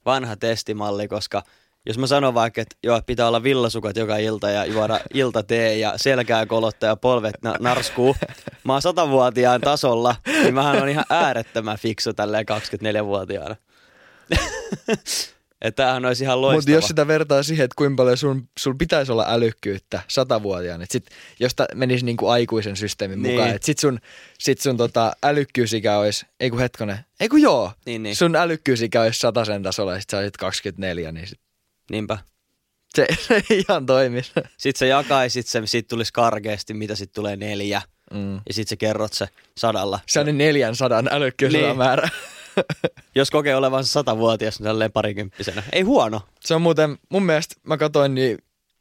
vanha 0.06 0.36
testimalli, 0.36 1.08
koska 1.08 1.44
jos 1.86 1.98
mä 1.98 2.08
sanon 2.08 2.34
vaikka, 2.34 2.62
että 2.62 2.76
joo, 2.84 3.02
pitää 3.06 3.28
olla 3.28 3.44
villasukat 3.44 3.98
joka 3.98 4.18
ilta 4.18 4.50
ja 4.50 4.66
juoda 4.66 5.00
iltatee 5.14 5.78
ja 5.78 5.94
selkää 5.96 6.46
kolottaa 6.46 6.90
ja 6.90 6.96
polvet 6.96 7.36
na- 7.42 7.56
narskuu. 7.60 8.16
Mä 8.64 8.74
oon 8.74 8.82
satavuotiaan 8.82 9.62
tasolla, 9.62 10.16
niin 10.44 10.54
mähän 10.54 10.82
on 10.82 10.90
ihan 10.90 11.06
äärettömän 11.10 11.78
fiksu 11.78 12.14
tälleen 12.14 12.46
24-vuotiaana. 13.02 13.56
että 15.62 15.84
tämähän 15.84 16.06
olisi 16.06 16.24
ihan 16.24 16.42
loistava. 16.42 16.58
Mutta 16.58 16.72
jos 16.72 16.88
sitä 16.88 17.08
vertaa 17.08 17.44
siihen, 17.44 17.64
että 17.66 17.76
kuinka 17.78 17.96
paljon 18.02 18.18
sun, 18.18 18.50
sun 18.60 18.78
pitäisi 18.78 19.12
olla 19.12 19.26
älykkyyttä 19.28 20.00
satavuotiaana, 20.08 20.84
että 20.84 20.94
sit, 20.94 21.06
jos 21.40 21.56
ta 21.56 21.66
menisi 21.76 22.06
niinku 22.06 22.28
aikuisen 22.28 22.76
systeemin 22.76 23.22
Niin. 23.22 23.36
mukaan, 23.36 23.56
että 23.56 23.66
sit 23.66 23.80
sun, 23.80 24.00
sit 24.40 24.62
sun 24.62 24.78
tota 24.78 25.14
älykkyysikä 25.24 25.98
olisi, 25.98 26.26
ei 26.40 26.50
kun 26.50 26.60
hetkonen, 26.60 27.00
ei 27.20 27.30
kun 27.30 27.42
joo, 27.42 27.72
Niin, 27.86 28.04
niin. 28.04 28.16
sun 28.16 28.36
älykkyysikä 28.36 29.02
olisi 29.02 29.20
satasen 29.20 29.64
tasolla 29.64 29.94
ja 29.94 30.00
sit 30.00 30.10
sä 30.10 30.18
olisit 30.18 30.38
24, 30.38 31.12
niin 31.12 31.28
sit 31.28 31.40
Niinpä. 31.92 32.18
se, 32.96 33.08
se 33.28 33.44
ihan 33.50 33.86
toimisi. 33.86 34.32
Sitten 34.58 34.80
sä 34.80 34.86
jakaisit 34.86 35.48
sen, 35.48 35.68
siitä 35.68 35.88
tulisi 35.88 36.14
karkeasti, 36.14 36.74
mitä 36.74 36.96
sitten 36.96 37.16
tulee 37.16 37.36
neljä. 37.36 37.82
Mm. 38.14 38.36
Ja 38.36 38.54
sitten 38.54 38.70
sä 38.70 38.76
kerrot 38.76 39.14
se 39.14 39.28
sadalla. 39.58 40.00
Se 40.08 40.20
on 40.20 40.38
400 40.38 41.04
älykkyysosa 41.12 41.66
Niin. 41.66 41.78
määrä. 41.78 42.10
Jos 43.16 43.32
kokee 43.32 43.56
olevansa 43.56 43.92
satavuotias, 43.92 44.60
niin 44.60 44.66
tälleen 44.66 44.92
parikymppisenä. 44.92 45.64
Ei 45.72 45.82
huono. 45.82 46.22
Se 46.40 46.56
on 46.56 46.62
muuten, 46.62 46.98
mun 47.10 47.24
mielestä 47.26 47.56
mä 47.64 47.78
katsoin, 47.78 48.16
niin 48.16 48.38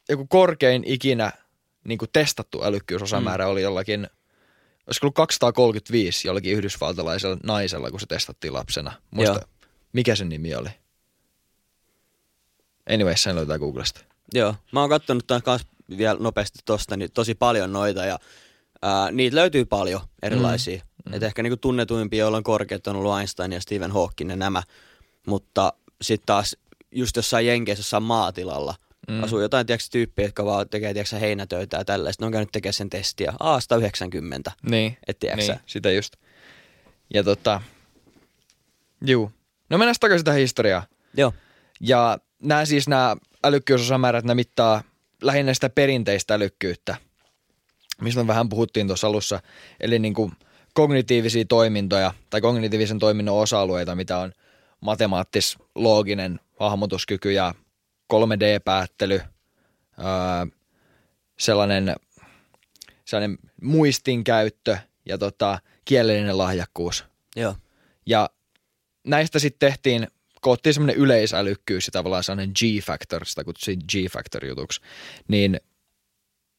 joku 0.09 0.27
korkein 0.27 0.83
ikinä 0.87 1.33
niin 1.85 1.99
kuin 1.99 2.09
testattu 2.13 2.65
älykkyysosamäärä 2.65 3.45
mm. 3.45 3.51
oli 3.51 3.63
jollakin, 3.63 4.07
olisiko 4.87 5.05
ollut 5.07 5.15
235 5.15 6.29
jollakin 6.29 6.53
yhdysvaltalaisella 6.53 7.37
naisella, 7.43 7.91
kun 7.91 8.01
se 8.01 8.07
testattiin 8.07 8.53
lapsena. 8.53 8.93
Muista, 9.11 9.35
Joo. 9.39 9.69
mikä 9.93 10.15
sen 10.17 10.29
nimi 10.29 10.55
oli? 10.55 10.69
Anyway, 12.91 13.17
sen 13.17 13.37
löytää 13.37 13.59
Googlesta. 13.59 14.01
Joo, 14.35 14.55
mä 14.73 14.81
oon 14.81 14.91
kattonut 14.91 15.27
tämän 15.27 15.43
kanssa 15.43 15.69
vielä 15.99 16.19
nopeasti 16.21 16.59
tosta, 16.65 16.97
niin 16.97 17.13
tosi 17.13 17.35
paljon 17.35 17.73
noita 17.73 18.05
ja 18.05 18.19
ää, 18.83 19.11
niitä 19.11 19.37
löytyy 19.37 19.65
paljon 19.65 20.01
erilaisia. 20.23 20.83
Mm. 21.07 21.15
Et 21.15 21.23
ehkä 21.23 21.43
niinku 21.43 21.57
tunnetuimpia, 21.57 22.19
joilla 22.19 22.37
on 22.37 22.43
korkeat 22.43 22.87
on 22.87 22.97
ollut 22.97 23.19
Einstein 23.19 23.53
ja 23.53 23.61
Stephen 23.61 23.93
Hawking 23.93 24.31
ja 24.31 24.37
nämä, 24.37 24.63
mutta 25.27 25.73
sitten 26.03 26.27
taas 26.27 26.57
just 26.93 27.17
jossain 27.17 27.47
Jenkeissä 27.47 27.81
jossain 27.81 28.03
maatilalla 28.03 28.75
mm. 29.09 29.23
asuu 29.23 29.41
jotain 29.41 29.67
tiedätkö, 29.67 29.89
tyyppiä, 29.91 30.25
jotka 30.25 30.45
vaan 30.45 30.69
tekee 30.69 30.93
tiedätkö, 30.93 31.17
heinätöitä 31.17 31.77
ja 31.77 31.85
tällaista. 31.85 32.23
Ne 32.23 32.27
on 32.27 32.33
käynyt 32.33 32.53
tekemään 32.53 32.75
sen 32.75 32.91
testiä. 32.91 33.33
A, 33.41 33.61
190. 33.61 34.53
Niin, 34.71 34.97
Et 35.07 35.19
tiedätkö 35.19 35.53
niin 35.53 35.61
sitä 35.67 35.91
just. 35.91 36.17
Ja 37.15 37.25
tota, 37.25 37.61
juu. 39.07 39.31
No 39.71 39.79
mennään 39.79 39.97
takaisin 40.01 40.25
tähän 40.25 40.41
historiaan. 40.41 40.83
Joo, 41.17 41.33
Ja 41.81 42.19
nämä 42.45 42.65
siis 42.65 42.89
nämä 42.89 43.17
älykkyysosamäärät, 43.45 44.25
ne 44.25 44.35
mittaa 44.35 44.83
lähinnä 45.23 45.55
sitä 45.55 45.71
perinteistä 45.71 46.35
älykkyyttä, 46.35 46.97
mistä 48.01 48.23
me 48.23 48.27
vähän 48.27 48.49
puhuttiin 48.49 48.87
tuossa 48.87 49.07
alussa. 49.07 49.41
Eli 49.81 49.99
niin 49.99 50.15
kuin 50.15 50.33
kognitiivisia 50.75 51.45
toimintoja 51.49 52.15
tai 52.31 52.41
kognitiivisen 52.41 52.99
toiminnon 52.99 53.41
osa-alueita, 53.41 53.95
mitä 53.95 54.19
on 54.19 54.33
matemaattis-looginen 54.81 56.41
hahmotuskyky 56.61 57.33
ja 57.33 57.55
3D-päättely, 58.15 59.21
ää, 59.99 60.47
sellainen, 61.39 61.95
sellainen 63.05 63.39
muistin 63.63 64.25
käyttö 64.25 64.79
ja 65.07 65.19
tota, 65.19 65.59
kielellinen 65.85 66.39
lahjakkuus. 66.39 67.05
joo. 67.37 67.57
Ja 68.07 68.31
näistä 69.07 69.39
sitten 69.39 69.69
tehtiin, 69.69 70.07
koottiin 70.45 70.75
semmoinen 70.75 70.97
yleisälykkyys 70.97 71.87
ja 71.87 71.91
tavallaan 71.91 72.25
sellainen 72.25 72.53
G-factor, 72.59 73.25
sitä 73.25 73.45
kutsuttiin 73.45 73.81
G-factor-jutuksi, 73.93 74.81
niin 75.29 75.61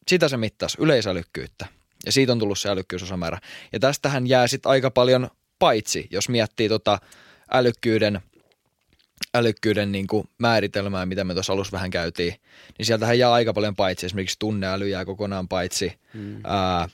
sitä 0.07 0.27
se 0.27 0.37
mittasi, 0.37 0.77
yleisälykkyyttä. 0.79 1.65
Ja 2.05 2.11
siitä 2.11 2.31
on 2.31 2.39
tullut 2.39 2.59
se 2.59 2.69
älykkyysosamäärä. 2.69 3.39
Ja 3.73 3.79
tästähän 3.79 4.27
jää 4.27 4.47
sitten 4.47 4.69
aika 4.69 4.91
paljon 4.91 5.29
paitsi, 5.59 6.07
jos 6.11 6.29
miettii 6.29 6.69
tota 6.69 6.99
älykkyyden, 7.51 8.21
älykkyyden 9.33 9.91
niin 9.91 10.07
kuin 10.07 10.29
määritelmää, 10.37 11.05
mitä 11.05 11.23
me 11.23 11.33
tuossa 11.33 11.53
alussa 11.53 11.71
vähän 11.71 11.89
käytiin, 11.89 12.35
niin 12.77 12.85
sieltähän 12.85 13.19
jää 13.19 13.33
aika 13.33 13.53
paljon 13.53 13.75
paitsi. 13.75 14.05
Esimerkiksi 14.05 14.39
tunneäly 14.39 14.89
jää 14.89 15.05
kokonaan 15.05 15.47
paitsi. 15.47 15.93
Mm. 16.13 16.41
Ää, 16.43 16.89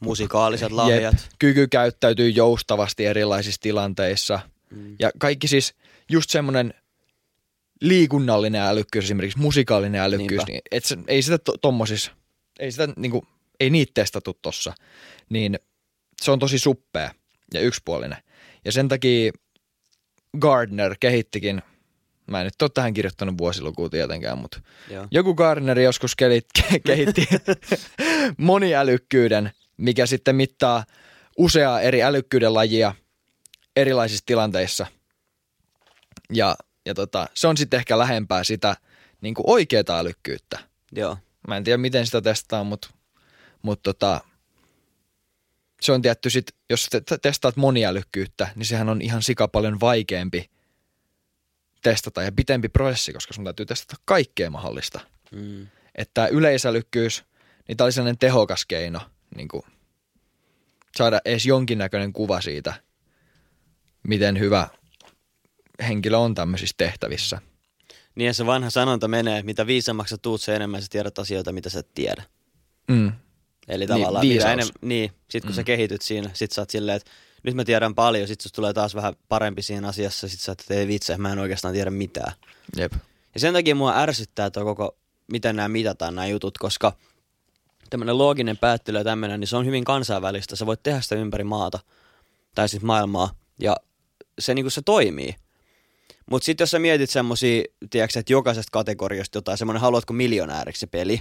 Musikaaliset 0.00 0.72
lahjat. 0.72 1.14
Jep, 1.14 1.22
kyky 1.38 1.66
käyttäytyy 1.66 2.28
joustavasti 2.28 3.06
erilaisissa 3.06 3.60
tilanteissa. 3.60 4.40
Mm. 4.76 4.96
Ja 4.98 5.10
kaikki 5.18 5.48
siis 5.48 5.74
just 6.10 6.30
semmoinen 6.30 6.74
liikunnallinen 7.80 8.62
älykkyys, 8.62 9.04
esimerkiksi 9.04 9.38
musikaalinen 9.38 10.00
älykkyys, 10.00 10.28
Niinpä. 10.30 10.44
niin 10.52 10.62
et 10.70 10.84
se, 10.84 10.96
ei 11.08 11.22
sitä 11.22 11.38
to, 11.38 11.56
tommosis, 11.56 12.10
ei 12.58 12.72
sitä 12.72 12.88
niinku, 12.96 13.26
ei 13.60 13.70
niitä 13.70 13.90
testattu 13.94 14.38
tossa, 14.42 14.72
niin 15.28 15.58
se 16.22 16.30
on 16.30 16.38
tosi 16.38 16.58
suppea 16.58 17.10
ja 17.54 17.60
yksipuolinen. 17.60 18.18
Ja 18.64 18.72
sen 18.72 18.88
takia 18.88 19.32
Gardner 20.40 20.96
kehittikin, 21.00 21.62
mä 22.26 22.40
en 22.40 22.44
nyt 22.44 22.62
ole 22.62 22.70
tähän 22.74 22.94
kirjoittanut 22.94 23.38
vuosilukua 23.38 23.88
tietenkään, 23.88 24.38
mutta 24.38 24.60
Joo. 24.90 25.06
joku 25.10 25.34
Gardner 25.34 25.78
joskus 25.78 26.16
kelit, 26.16 26.46
kehitti 26.86 27.28
moniälykkyyden, 28.36 29.50
mikä 29.76 30.06
sitten 30.06 30.36
mittaa 30.36 30.84
useaa 31.38 31.80
eri 31.80 32.02
älykkyyden 32.02 32.54
lajia 32.54 32.94
erilaisissa 33.76 34.22
tilanteissa. 34.26 34.86
Ja, 36.32 36.56
ja 36.86 36.94
tota, 36.94 37.28
se 37.34 37.46
on 37.46 37.56
sitten 37.56 37.78
ehkä 37.78 37.98
lähempää 37.98 38.44
sitä 38.44 38.76
niin 39.20 39.34
kuin 39.34 39.50
oikeaa 39.50 39.98
älykkyyttä. 39.98 40.58
Joo. 40.92 41.18
Mä 41.48 41.56
en 41.56 41.64
tiedä, 41.64 41.76
miten 41.76 42.06
sitä 42.06 42.20
testaa, 42.22 42.64
mutta, 42.64 42.88
mutta 43.62 43.92
tota, 43.92 44.20
se 45.80 45.92
on 45.92 46.02
tietty 46.02 46.30
sit, 46.30 46.46
jos 46.70 46.86
te- 46.90 47.00
te- 47.00 47.18
testaat 47.18 47.56
moniälykkyyttä, 47.56 48.48
niin 48.54 48.66
sehän 48.66 48.88
on 48.88 49.02
ihan 49.02 49.22
sika 49.22 49.48
paljon 49.48 49.80
vaikeampi 49.80 50.50
testata 51.82 52.22
ja 52.22 52.32
pitempi 52.32 52.68
prosessi, 52.68 53.12
koska 53.12 53.34
sun 53.34 53.44
täytyy 53.44 53.66
testata 53.66 54.02
kaikkea 54.04 54.50
mahdollista. 54.50 55.00
Mm. 55.32 55.66
Että 55.94 56.26
yleisälykkyys, 56.26 57.24
niin 57.68 57.76
tämä 57.76 57.86
oli 57.86 57.92
sellainen 57.92 58.18
tehokas 58.18 58.66
keino 58.66 59.00
niin 59.36 59.48
kuin 59.48 59.62
saada 60.96 61.20
edes 61.24 61.46
jonkinnäköinen 61.46 62.12
kuva 62.12 62.40
siitä, 62.40 62.74
miten 64.08 64.38
hyvä 64.38 64.68
henkilö 65.88 66.16
on 66.16 66.34
tämmöisissä 66.34 66.74
tehtävissä. 66.78 67.38
Niin 68.14 68.26
ja 68.26 68.34
se 68.34 68.46
vanha 68.46 68.70
sanonta 68.70 69.08
menee, 69.08 69.38
että 69.38 69.46
mitä 69.46 69.66
viisaammaksi 69.66 70.10
sä 70.10 70.18
tuut, 70.18 70.40
se 70.40 70.56
enemmän 70.56 70.82
sä 70.82 70.88
tiedät 70.90 71.18
asioita, 71.18 71.52
mitä 71.52 71.70
sä 71.70 71.78
et 71.78 71.94
tiedä. 71.94 72.22
Mm. 72.88 73.12
Eli 73.68 73.78
Niin, 73.78 73.88
tavallaan 73.88 74.22
viisaus. 74.22 74.44
mitä 74.44 74.52
enemmän, 74.52 74.74
niin, 74.82 75.12
sit 75.30 75.44
kun 75.44 75.52
mm. 75.52 75.56
sä 75.56 75.64
kehityt 75.64 76.02
siinä, 76.02 76.30
sit 76.32 76.52
sä 76.52 76.62
oot 76.62 76.70
silleen, 76.70 76.96
että 76.96 77.10
nyt 77.42 77.54
mä 77.54 77.64
tiedän 77.64 77.94
paljon, 77.94 78.28
sit 78.28 78.40
tulee 78.54 78.72
taas 78.72 78.94
vähän 78.94 79.14
parempi 79.28 79.62
siinä 79.62 79.88
asiassa, 79.88 80.28
sit 80.28 80.40
sä 80.40 80.52
oot, 80.52 80.60
että 80.60 80.74
ei 80.74 80.88
vitsi, 80.88 81.16
mä 81.16 81.32
en 81.32 81.38
oikeastaan 81.38 81.74
tiedä 81.74 81.90
mitään. 81.90 82.32
Jep. 82.76 82.92
Ja 83.34 83.40
sen 83.40 83.52
takia 83.54 83.74
mua 83.74 83.96
ärsyttää 83.98 84.50
tuo 84.50 84.64
koko, 84.64 84.96
miten 85.32 85.56
nämä 85.56 85.68
mitataan 85.68 86.14
nämä 86.14 86.26
jutut, 86.26 86.58
koska 86.58 86.92
tämmöinen 87.90 88.18
looginen 88.18 88.58
päättely 88.58 88.98
ja 88.98 89.04
tämmöinen, 89.04 89.40
niin 89.40 89.48
se 89.48 89.56
on 89.56 89.66
hyvin 89.66 89.84
kansainvälistä. 89.84 90.56
Sä 90.56 90.66
voit 90.66 90.82
tehdä 90.82 91.00
sitä 91.00 91.14
ympäri 91.14 91.44
maata 91.44 91.78
tai 92.54 92.68
sitten 92.68 92.86
maailmaa 92.86 93.30
ja 93.60 93.76
se 94.38 94.54
niinku 94.54 94.70
se 94.70 94.82
toimii. 94.82 95.34
Mutta 96.30 96.46
sitten 96.46 96.62
jos 96.62 96.70
sä 96.70 96.78
mietit 96.78 97.10
semmosia, 97.10 97.62
tiedätkö, 97.90 98.18
että 98.18 98.32
jokaisesta 98.32 98.70
kategoriasta 98.72 99.38
jotain, 99.38 99.58
semmoinen 99.58 99.80
haluatko 99.80 100.12
miljonääriksi 100.12 100.80
se 100.80 100.86
peli, 100.86 101.20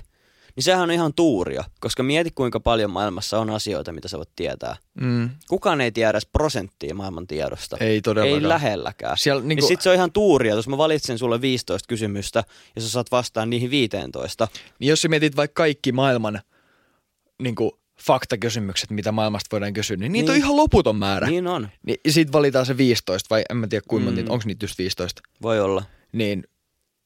niin 0.55 0.63
sehän 0.63 0.83
on 0.83 0.91
ihan 0.91 1.13
tuuria, 1.13 1.63
koska 1.79 2.03
mieti 2.03 2.31
kuinka 2.35 2.59
paljon 2.59 2.91
maailmassa 2.91 3.39
on 3.39 3.49
asioita, 3.49 3.91
mitä 3.91 4.07
sä 4.07 4.17
voit 4.17 4.29
tietää. 4.35 4.75
Mm. 5.01 5.29
Kukaan 5.49 5.81
ei 5.81 5.91
tiedä 5.91 6.09
edes 6.09 6.25
prosenttia 6.25 6.95
maailman 6.95 7.27
tiedosta. 7.27 7.77
Ei 7.79 8.01
todellakaan. 8.01 8.43
Ei 8.43 8.49
lähelläkään. 8.49 9.17
Siellä 9.17 9.41
Niin 9.41 9.47
niinku- 9.47 9.67
sit 9.67 9.81
se 9.81 9.89
on 9.89 9.95
ihan 9.95 10.11
tuuria, 10.11 10.55
jos 10.55 10.67
mä 10.67 10.77
valitsen 10.77 11.17
sulle 11.19 11.41
15 11.41 11.87
kysymystä 11.87 12.43
ja 12.75 12.81
sä 12.81 12.89
saat 12.89 13.11
vastaan 13.11 13.49
niihin 13.49 13.69
15. 13.69 14.47
Niin 14.79 14.89
jos 14.89 15.01
sä 15.01 15.07
mietit 15.07 15.35
vaikka 15.35 15.59
kaikki 15.61 15.91
maailman 15.91 16.41
niin 17.41 17.55
kuin, 17.55 17.71
faktakysymykset, 18.05 18.89
mitä 18.89 19.11
maailmasta 19.11 19.47
voidaan 19.51 19.73
kysyä, 19.73 19.97
niin 19.97 20.11
niitä 20.11 20.23
Niin. 20.31 20.31
on 20.31 20.37
ihan 20.45 20.57
loputon 20.57 20.95
määrä. 20.95 21.27
Niin 21.27 21.47
on, 21.47 21.69
Niin 21.85 21.97
siitä 22.09 22.31
valitaan 22.31 22.65
se 22.65 22.77
15, 22.77 23.27
vai 23.29 23.43
en 23.49 23.57
mä 23.57 23.67
tiedä 23.67 23.85
kuinka 23.87 24.11
Mm. 24.11 24.17
onko 24.17 24.43
niitä 24.45 24.63
just 24.63 24.77
15. 24.77 25.21
voi 25.41 25.59
olla. 25.59 25.83
Niin 26.11 26.43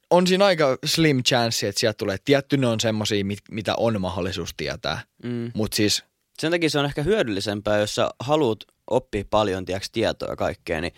on 0.09 0.27
siinä 0.27 0.45
aika 0.45 0.77
slim 0.85 1.23
chance, 1.23 1.67
että 1.67 1.79
sieltä 1.79 1.97
tulee. 1.97 2.17
Tietty 2.25 2.57
ne 2.57 2.67
on 2.67 2.79
semmosia, 2.79 3.25
mit, 3.25 3.39
mitä 3.51 3.73
on 3.77 4.01
mahdollisuus 4.01 4.53
tietää. 4.57 5.01
Mm. 5.23 5.51
Mutta 5.55 5.75
siis, 5.75 6.03
Sen 6.39 6.51
takia 6.51 6.69
se 6.69 6.79
on 6.79 6.85
ehkä 6.85 7.03
hyödyllisempää, 7.03 7.77
jos 7.79 7.95
sä 7.95 8.09
haluat 8.19 8.59
oppia 8.89 9.23
paljon 9.29 9.65
tiedätkö, 9.65 9.89
tietoa 9.91 10.29
ja 10.29 10.35
kaikkea, 10.35 10.81
niin 10.81 10.93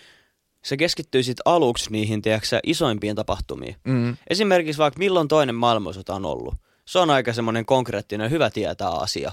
se 0.64 0.78
keskittyy 0.78 1.24
sit 1.24 1.38
aluksi 1.46 1.92
niihin 1.92 2.22
tiedätkö, 2.22 2.60
isoimpiin 2.64 3.16
tapahtumiin. 3.16 3.76
mm, 3.84 4.18
Esimerkiksi 4.30 4.78
vaikka 4.78 5.00
milloin 5.00 5.28
toinen 5.28 5.56
maailmansota 5.56 6.14
on 6.16 6.26
ollut. 6.26 6.56
se 6.86 7.00
on 7.00 7.10
aika 7.10 7.34
semmoinen 7.34 7.66
konkreettinen, 7.66 8.32
hyvä 8.32 8.50
tietää 8.50 8.90
asia. 8.92 9.32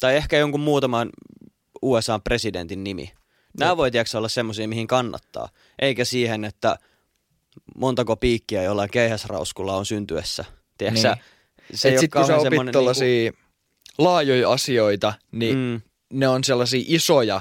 Tai 0.00 0.16
ehkä 0.16 0.38
jonkun 0.38 0.60
muutaman 0.60 1.10
USA-presidentin 1.82 2.84
nimi. 2.84 3.12
Nämä 3.58 3.70
Jep. 3.70 3.76
voi 3.76 3.90
tiedätkö, 3.90 4.18
olla 4.18 4.28
semmoisia, 4.28 4.68
mihin 4.68 4.86
kannattaa. 4.86 5.48
Eikä 5.78 6.04
siihen, 6.04 6.44
että 6.44 6.76
montako 7.76 8.16
piikkiä 8.16 8.62
jollain 8.62 8.90
keihäsrauskulla 8.90 9.76
on 9.76 9.86
syntyessä. 9.86 10.44
Tiedätkö, 10.78 11.08
Niin. 11.08 11.18
se 11.74 11.88
Et 11.94 11.98
sit 11.98 12.12
kun 12.12 12.26
sä 12.26 12.36
opit 12.36 12.60
tollasia 12.72 13.32
laajoja 13.98 14.52
asioita, 14.52 15.12
niin 15.32 15.56
mm, 15.56 15.80
ne 16.12 16.28
on 16.28 16.44
sellaisia 16.44 16.84
isoja 16.86 17.40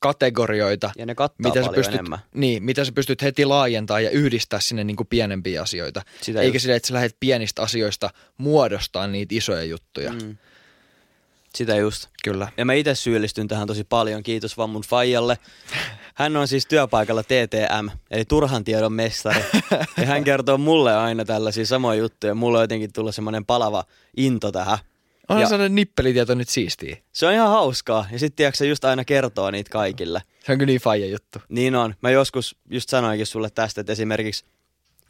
kategorioita, 0.00 0.90
ja 0.98 1.06
ne 1.06 1.14
kattaa 1.14 1.50
mitä 1.50 1.64
sä, 1.64 1.70
pystyt, 1.74 1.94
enemmän. 1.94 2.18
niin, 2.34 2.62
mitä 2.62 2.84
sä 2.84 2.92
pystyt 2.92 3.22
heti 3.22 3.44
laajentaa 3.44 4.00
ja 4.00 4.10
yhdistää 4.10 4.60
sinne 4.60 4.84
niin 4.84 4.96
kuin 4.96 5.06
pienempiä 5.06 5.62
asioita. 5.62 6.02
Sitä 6.22 6.40
Eikä 6.40 6.56
just. 6.56 6.62
sille, 6.62 6.76
että 6.76 6.88
sä 6.88 6.94
lähdet 6.94 7.16
pienistä 7.20 7.62
asioista 7.62 8.10
muodostaa 8.38 9.06
niitä 9.06 9.34
isoja 9.34 9.64
juttuja. 9.64 10.12
Mm. 10.12 10.36
Sitä 11.54 11.76
just. 11.76 12.06
Kyllä. 12.24 12.48
Ja 12.56 12.64
mä 12.64 12.72
itse 12.72 12.94
syyllistyn 12.94 13.48
tähän 13.48 13.66
tosi 13.66 13.84
paljon, 13.84 14.22
kiitos 14.22 14.56
vaan 14.56 14.70
mun 14.70 14.82
faijalle. 14.82 15.38
Hän 16.14 16.36
on 16.36 16.48
siis 16.48 16.66
työpaikalla 16.66 17.22
TTM, 17.22 17.88
eli 18.10 18.24
turhan 18.24 18.64
tiedon 18.64 18.92
mestari. 18.92 19.44
Ja 19.96 20.06
hän 20.06 20.24
kertoo 20.24 20.58
mulle 20.58 20.96
aina 20.96 21.24
tällaisia 21.24 21.66
samoja 21.66 21.98
juttuja. 21.98 22.34
Mulla 22.34 22.58
on 22.58 22.62
jotenkin 22.64 22.92
tullut 22.92 23.14
semmoinen 23.14 23.44
palava 23.46 23.84
into 24.16 24.52
tähän. 24.52 24.78
Onhan 25.28 25.42
Ja- 25.42 25.48
sellainen 25.48 25.74
nippelitieto 25.74 26.34
nyt 26.34 26.48
siistiä. 26.48 26.96
Se 27.12 27.26
on 27.26 27.32
ihan 27.32 27.48
hauskaa. 27.50 28.06
Ja 28.12 28.18
sitten 28.18 28.36
tiedätkö, 28.36 28.56
se 28.58 28.66
just 28.66 28.84
aina 28.84 29.04
kertoo 29.04 29.50
niitä 29.50 29.70
kaikille. 29.70 30.22
Se 30.46 30.52
on 30.52 30.58
kyllä 30.58 30.70
niin 30.70 30.80
faija 30.80 31.06
juttu. 31.06 31.38
Niin 31.48 31.74
on. 31.74 31.94
Mä 32.02 32.10
joskus 32.10 32.56
just 32.70 32.88
sanoinkin 32.88 33.26
sulle 33.26 33.50
tästä, 33.50 33.80
että 33.80 33.92
esimerkiksi 33.92 34.44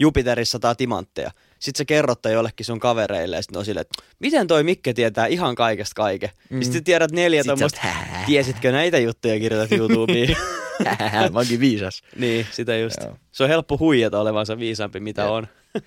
Jupiterissa 0.00 0.52
sataa 0.52 0.74
timantteja. 0.74 1.30
Sitten 1.58 1.78
sä 1.78 1.84
kerrot 1.84 2.18
jollekin 2.32 2.66
sun 2.66 2.80
kavereille 2.80 3.36
ja 3.36 3.42
sitten 3.42 3.58
on 3.58 3.64
silleen, 3.64 3.80
että 3.80 4.02
miten 4.18 4.46
toi 4.46 4.62
Mikke 4.62 4.92
tietää 4.92 5.26
ihan 5.26 5.54
kaikesta 5.54 5.94
kaiken. 5.94 6.30
Mm. 6.50 6.62
Sitten 6.62 6.84
tiedät 6.84 7.12
neljä 7.12 7.42
"Hää?" 7.78 8.24
tiesitkö 8.26 8.72
näitä 8.72 8.98
juttuja 8.98 9.38
kirjoitat 9.38 9.78
YouTubeen. 9.78 10.36
Mä 11.32 11.38
oonkin 11.38 11.60
viisas. 11.60 12.02
niin, 12.16 12.46
sitä 12.50 12.76
just. 12.76 12.96
Joo. 13.02 13.16
Se 13.32 13.42
on 13.42 13.48
helppo 13.48 13.78
huijata 13.78 14.20
olevansa 14.20 14.58
viisaampi 14.58 15.00
mitä 15.00 15.22
Jep. 15.22 15.30
on. 15.30 15.48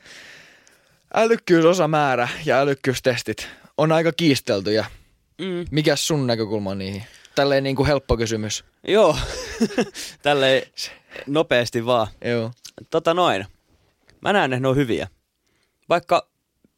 Älykkyysosamäärä 1.13 2.27
ja 2.45 2.59
älykkyystestit 2.59 3.47
on 3.77 3.91
aika 3.91 4.11
kiisteltyjä. 4.11 4.85
Mm. 5.37 5.65
Mikäs 5.71 6.07
sun 6.07 6.27
näkökulma 6.27 6.69
on 6.69 6.77
niihin? 6.77 7.03
Tälleen 7.35 7.63
niin 7.63 7.75
kuin 7.75 7.87
helppo 7.87 8.17
kysymys. 8.17 8.63
Joo, 8.87 9.17
tälleen 10.21 10.63
nopeasti 11.27 11.85
vaan. 11.85 12.07
Joo. 12.25 12.51
Tota 12.89 13.13
noin. 13.13 13.45
Mä 14.21 14.33
näen, 14.33 14.53
että 14.53 14.61
ne 14.61 14.67
on 14.67 14.75
hyviä. 14.75 15.07
Vaikka 15.91 16.27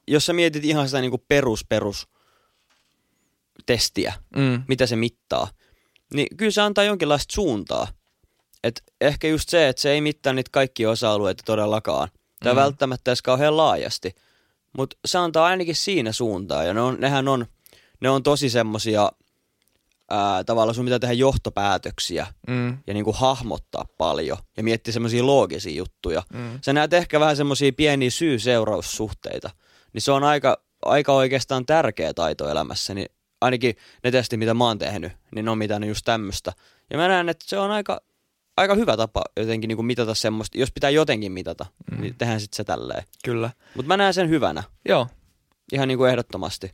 jos 0.08 0.26
sä 0.26 0.34
mietit 0.34 0.66
ihan 0.66 0.88
sitä 0.88 1.02
niinku 1.02 1.18
perus 1.28 1.66
perus 1.70 2.08
testiä, 3.66 4.14
Mm. 4.36 4.64
mitä 4.68 4.86
se 4.86 4.96
mittaa, 4.96 5.48
niin 6.14 6.38
kyllä 6.38 6.52
se 6.52 6.62
antaa 6.62 6.84
jonkinlaista 6.84 7.34
suuntaa. 7.34 7.88
Et 8.64 8.84
ehkä 9.02 9.28
just 9.28 9.50
se, 9.50 9.68
että 9.68 9.82
se 9.82 9.92
ei 9.92 10.02
mittaa 10.02 10.34
niitä 10.34 10.50
kaikkia 10.52 10.90
osa-alueita 10.90 11.44
todellakaan. 11.46 12.10
Tai 12.44 12.54
Mm. 12.54 12.58
välttämättä 12.58 13.12
edes 13.12 13.22
kauhean 13.22 13.58
laajasti. 13.58 14.16
Mutta 14.78 14.98
se 15.06 15.18
antaa 15.18 15.46
ainakin 15.46 15.76
siinä 15.76 16.12
suuntaa. 16.12 16.64
Ja 16.64 16.74
ne 16.74 16.82
on, 16.82 16.98
nehän 17.00 17.28
on, 17.28 17.46
ne 18.02 18.10
on 18.10 18.24
tosi 18.24 18.50
semmosia, 18.50 19.12
ää, 20.14 20.44
tavallaan 20.44 20.76
sun 20.76 20.86
pitää 20.86 21.00
tehdä 21.00 21.14
johtopäätöksiä 21.14 22.28
Mm. 22.48 22.78
ja 22.88 22.94
niinku 22.94 23.12
hahmottaa 23.12 23.86
paljon 23.98 24.38
ja 24.58 24.64
miettiä 24.64 24.94
semmoisia 24.94 25.26
loogisia 25.26 25.76
juttuja. 25.78 26.24
Mm. 26.34 26.60
Sä 26.62 26.74
näet 26.74 26.94
ehkä 26.94 27.20
vähän 27.20 27.38
semmoisia 27.38 27.72
pieniä 27.74 28.10
syy-seuraussuhteita. 28.10 29.50
Niin 29.94 30.02
se 30.02 30.12
on 30.12 30.24
aika, 30.24 30.58
aika 30.86 31.14
oikeastaan 31.14 31.66
tärkeä 31.66 32.14
taito 32.14 32.50
elämässä. 32.50 32.94
Niin 32.94 33.10
ainakin 33.42 33.76
ne 34.04 34.12
testit, 34.12 34.40
mitä 34.40 34.54
mä 34.54 34.64
oon 34.64 34.78
tehnyt, 34.78 35.12
niin 35.36 35.46
ne 35.46 35.52
on 35.52 35.58
mitannut 35.58 35.88
just 35.88 36.06
tämmöistä. 36.06 36.54
Ja 36.90 36.98
mä 36.98 37.08
näen, 37.08 37.30
että 37.30 37.46
se 37.48 37.58
on 37.58 37.72
aika, 37.72 38.02
aika 38.58 38.76
hyvä 38.76 38.98
tapa 38.98 39.22
jotenkin 39.38 39.68
niinku 39.68 39.84
mitata 39.84 40.14
semmoista. 40.14 40.58
Jos 40.58 40.72
pitää 40.72 40.90
jotenkin 40.90 41.32
mitata, 41.32 41.66
mm. 41.92 42.02
niin 42.02 42.16
tehdään 42.18 42.40
sitten 42.40 42.58
se 42.58 42.64
tälleen. 42.64 43.04
Kyllä. 43.26 43.50
Mutta 43.76 43.88
mä 43.88 43.98
näen 43.98 44.14
sen 44.14 44.30
hyvänä. 44.30 44.64
Joo. 44.90 45.08
Ihan 45.72 45.88
niinku 45.88 46.04
ehdottomasti. 46.06 46.72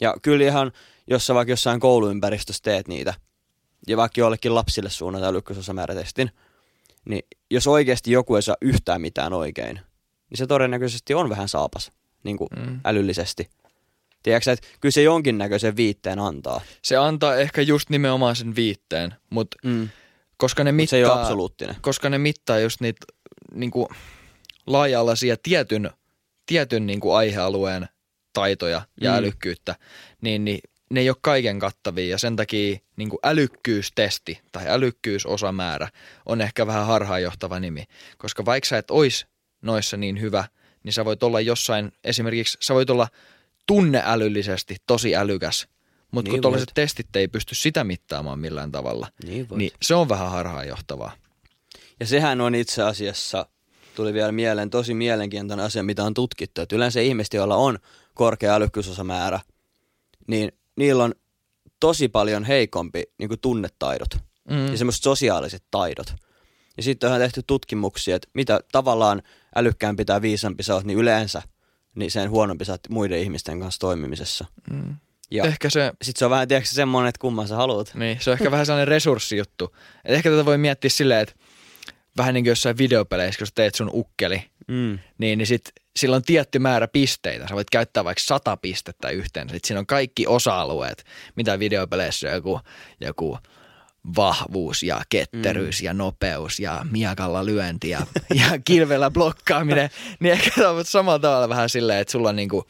Ja 0.00 0.14
kyllä 0.22 0.44
ihan, 0.44 0.72
jos 1.06 1.26
sä 1.26 1.34
vaikka 1.34 1.52
jossain 1.52 1.80
kouluympäristössä 1.80 2.60
teet 2.62 2.88
niitä, 2.88 3.14
ja 3.88 3.96
vaikka 3.96 4.20
jollekin 4.20 4.54
lapsille 4.54 4.90
suunnataan 4.90 5.30
älykkysosamäärätestin, 5.30 6.30
niin 7.04 7.22
jos 7.50 7.66
oikeasti 7.66 8.10
joku 8.10 8.36
ei 8.36 8.42
saa 8.42 8.56
yhtään 8.60 9.00
mitään 9.00 9.32
oikein, 9.32 9.74
niin 10.30 10.38
se 10.38 10.46
todennäköisesti 10.46 11.14
on 11.14 11.28
vähän 11.28 11.48
saapas, 11.48 11.92
niin 12.24 12.36
kuin 12.36 12.48
Mm. 12.56 12.80
älyllisesti. 12.84 13.50
Tiedätkö, 14.22 14.52
että 14.52 14.66
kyllä 14.80 14.92
se 14.92 15.02
jonkinnäköisen 15.02 15.76
viitteen 15.76 16.18
antaa. 16.18 16.60
Se 16.82 16.96
antaa 16.96 17.36
ehkä 17.36 17.62
just 17.62 17.90
nimenomaan 17.90 18.36
sen 18.36 18.56
viitteen, 18.56 19.14
mutta 19.30 19.56
Mm. 19.64 19.88
koska 20.36 20.64
ne 20.64 20.72
Mut 20.72 20.76
mittaa, 20.76 20.90
se 20.90 20.96
ei 20.96 21.04
ole 21.04 21.20
absoluuttinen. 21.20 21.76
koska 21.80 22.08
ne 22.10 22.18
mittaa 22.18 22.58
just 22.58 22.80
niitä 22.80 23.06
niinku, 23.52 23.88
laaja-alaisia 24.66 25.36
tietyn, 25.42 25.90
tietyn 26.46 26.86
niinku, 26.86 27.12
aihealueen 27.12 27.88
taitoja 28.32 28.82
ja 29.00 29.10
mm. 29.10 29.16
älykkyyttä, 29.16 29.74
niin, 30.20 30.44
niin 30.44 30.60
ne 30.90 31.00
ei 31.00 31.08
ole 31.10 31.16
kaiken 31.20 31.58
kattavia 31.58 32.06
ja 32.06 32.18
sen 32.18 32.36
takia 32.36 32.78
niin 32.96 33.08
kuin 33.10 33.20
älykkyystesti 33.22 34.40
tai 34.52 34.64
älykkyysosamäärä 34.68 35.88
on 36.26 36.40
ehkä 36.40 36.66
vähän 36.66 36.86
harhaanjohtava 36.86 37.60
nimi. 37.60 37.84
Koska 38.18 38.44
vaikka 38.44 38.68
sä 38.68 38.78
et 38.78 38.90
ois 38.90 39.26
noissa 39.62 39.96
niin 39.96 40.20
hyvä, 40.20 40.44
niin 40.82 40.92
sä 40.92 41.04
voit 41.04 41.22
olla 41.22 41.40
jossain, 41.40 41.92
esimerkiksi 42.04 42.58
sä 42.60 42.74
voit 42.74 42.90
olla 42.90 43.08
tunneälyllisesti 43.66 44.76
tosi 44.86 45.16
älykäs, 45.16 45.66
mutta 46.10 46.28
Niin 46.28 46.36
kun 46.36 46.42
tuollaiset 46.42 46.70
testit 46.74 47.16
ei 47.16 47.28
pysty 47.28 47.54
sitä 47.54 47.84
mittaamaan 47.84 48.38
millään 48.38 48.72
tavalla, 48.72 49.08
Niin 49.24 49.48
voit. 49.48 49.58
niin 49.58 49.70
se 49.82 49.94
on 49.94 50.08
vähän 50.08 50.30
harhaanjohtavaa. 50.30 51.12
Ja 52.00 52.06
sehän 52.06 52.40
on 52.40 52.54
itse 52.54 52.82
asiassa, 52.82 53.46
tuli 53.94 54.14
vielä 54.14 54.32
mieleen, 54.32 54.70
tosi 54.70 54.94
mielenkiintoinen 54.94 55.66
asia, 55.66 55.82
mitä 55.82 56.04
on 56.04 56.14
tutkittu. 56.14 56.60
Että 56.60 56.76
yleensä 56.76 57.00
ihmiset, 57.00 57.34
joilla 57.34 57.56
on 57.56 57.78
korkea 58.14 58.54
älykkyysosamäärä, 58.54 59.40
niin 60.26 60.52
niillä 60.76 61.04
on 61.04 61.14
tosi 61.80 62.08
paljon 62.08 62.44
heikompi 62.44 63.02
niin 63.18 63.28
kuin 63.28 63.40
tunnetaidot 63.40 64.08
Mm. 64.50 64.66
ja 64.66 64.76
semmoiset 64.78 65.02
sosiaaliset 65.02 65.64
taidot. 65.70 66.14
Ja 66.76 66.82
sitten 66.82 67.12
on 67.12 67.18
tehty 67.20 67.42
tutkimuksia, 67.46 68.16
että 68.16 68.28
mitä 68.34 68.60
tavallaan 68.72 69.22
älykkäämpi 69.56 70.04
tai 70.04 70.22
viisampi 70.22 70.62
sä 70.62 70.74
oot, 70.74 70.84
niin 70.84 70.98
yleensä 70.98 71.42
niin 71.94 72.10
sen 72.10 72.30
huonompi 72.30 72.64
sä 72.64 72.72
oot 72.72 72.80
muiden 72.90 73.18
ihmisten 73.18 73.60
kanssa 73.60 73.78
toimimisessa. 73.80 74.44
Mm. 74.70 74.96
Ja 75.30 75.44
Ehkä 75.44 75.70
se, 75.70 75.92
sitten 76.02 76.18
se 76.18 76.24
on 76.24 76.30
vähän, 76.30 76.48
tiedätkö, 76.48 76.70
semmoinen, 76.70 77.08
että 77.08 77.18
kumman 77.18 77.48
sä 77.48 77.56
haluat. 77.56 77.94
niin, 77.94 78.18
se 78.20 78.30
on 78.30 78.34
ehkä 78.34 78.50
vähän 78.50 78.66
sellainen 78.66 78.88
resurssijuttu. 78.88 79.76
Et 80.04 80.14
ehkä 80.14 80.30
tätä 80.30 80.44
voi 80.44 80.58
miettiä 80.58 80.90
silleen, 80.90 81.20
että 81.20 81.34
vähän 82.16 82.34
niin 82.34 82.44
kuin 82.44 82.50
jossain 82.50 82.78
videopeleissä, 82.78 83.38
kun 83.38 83.46
sä 83.46 83.52
teet 83.54 83.74
sun 83.74 83.90
ukkeli, 83.92 84.42
Mm. 84.68 84.98
niin, 85.18 85.38
niin 85.38 85.46
sit 85.46 85.72
sillä 85.96 86.16
on 86.16 86.22
tietty 86.22 86.58
määrä 86.58 86.88
pisteitä. 86.88 87.48
Sä 87.48 87.54
voit 87.54 87.70
käyttää 87.70 88.04
vaikka 88.04 88.22
sata 88.26 88.56
pistettä 88.56 89.08
yhteen. 89.08 89.48
Sitten 89.48 89.68
siinä 89.68 89.80
on 89.80 89.86
kaikki 89.86 90.26
osa-alueet, 90.26 91.04
mitä 91.36 91.58
videopeleissä 91.58 92.28
on 92.28 92.34
joku, 92.34 92.60
joku 93.00 93.38
vahvuus 94.16 94.82
ja 94.82 95.02
ketteryys 95.08 95.80
mm. 95.80 95.84
ja 95.84 95.94
nopeus 95.94 96.60
ja 96.60 96.86
miakalla 96.90 97.46
lyönti 97.46 97.90
ja, 97.90 98.06
ja 98.40 98.58
kilvellä 98.64 99.10
blokkaaminen. 99.10 99.90
niin 100.20 100.32
ehkä 100.32 100.70
on 100.70 100.84
samalla 100.84 101.18
tavalla 101.18 101.48
vähän 101.48 101.68
silleen, 101.68 101.98
että 101.98 102.12
sulla 102.12 102.28
on 102.28 102.36
niinku 102.36 102.64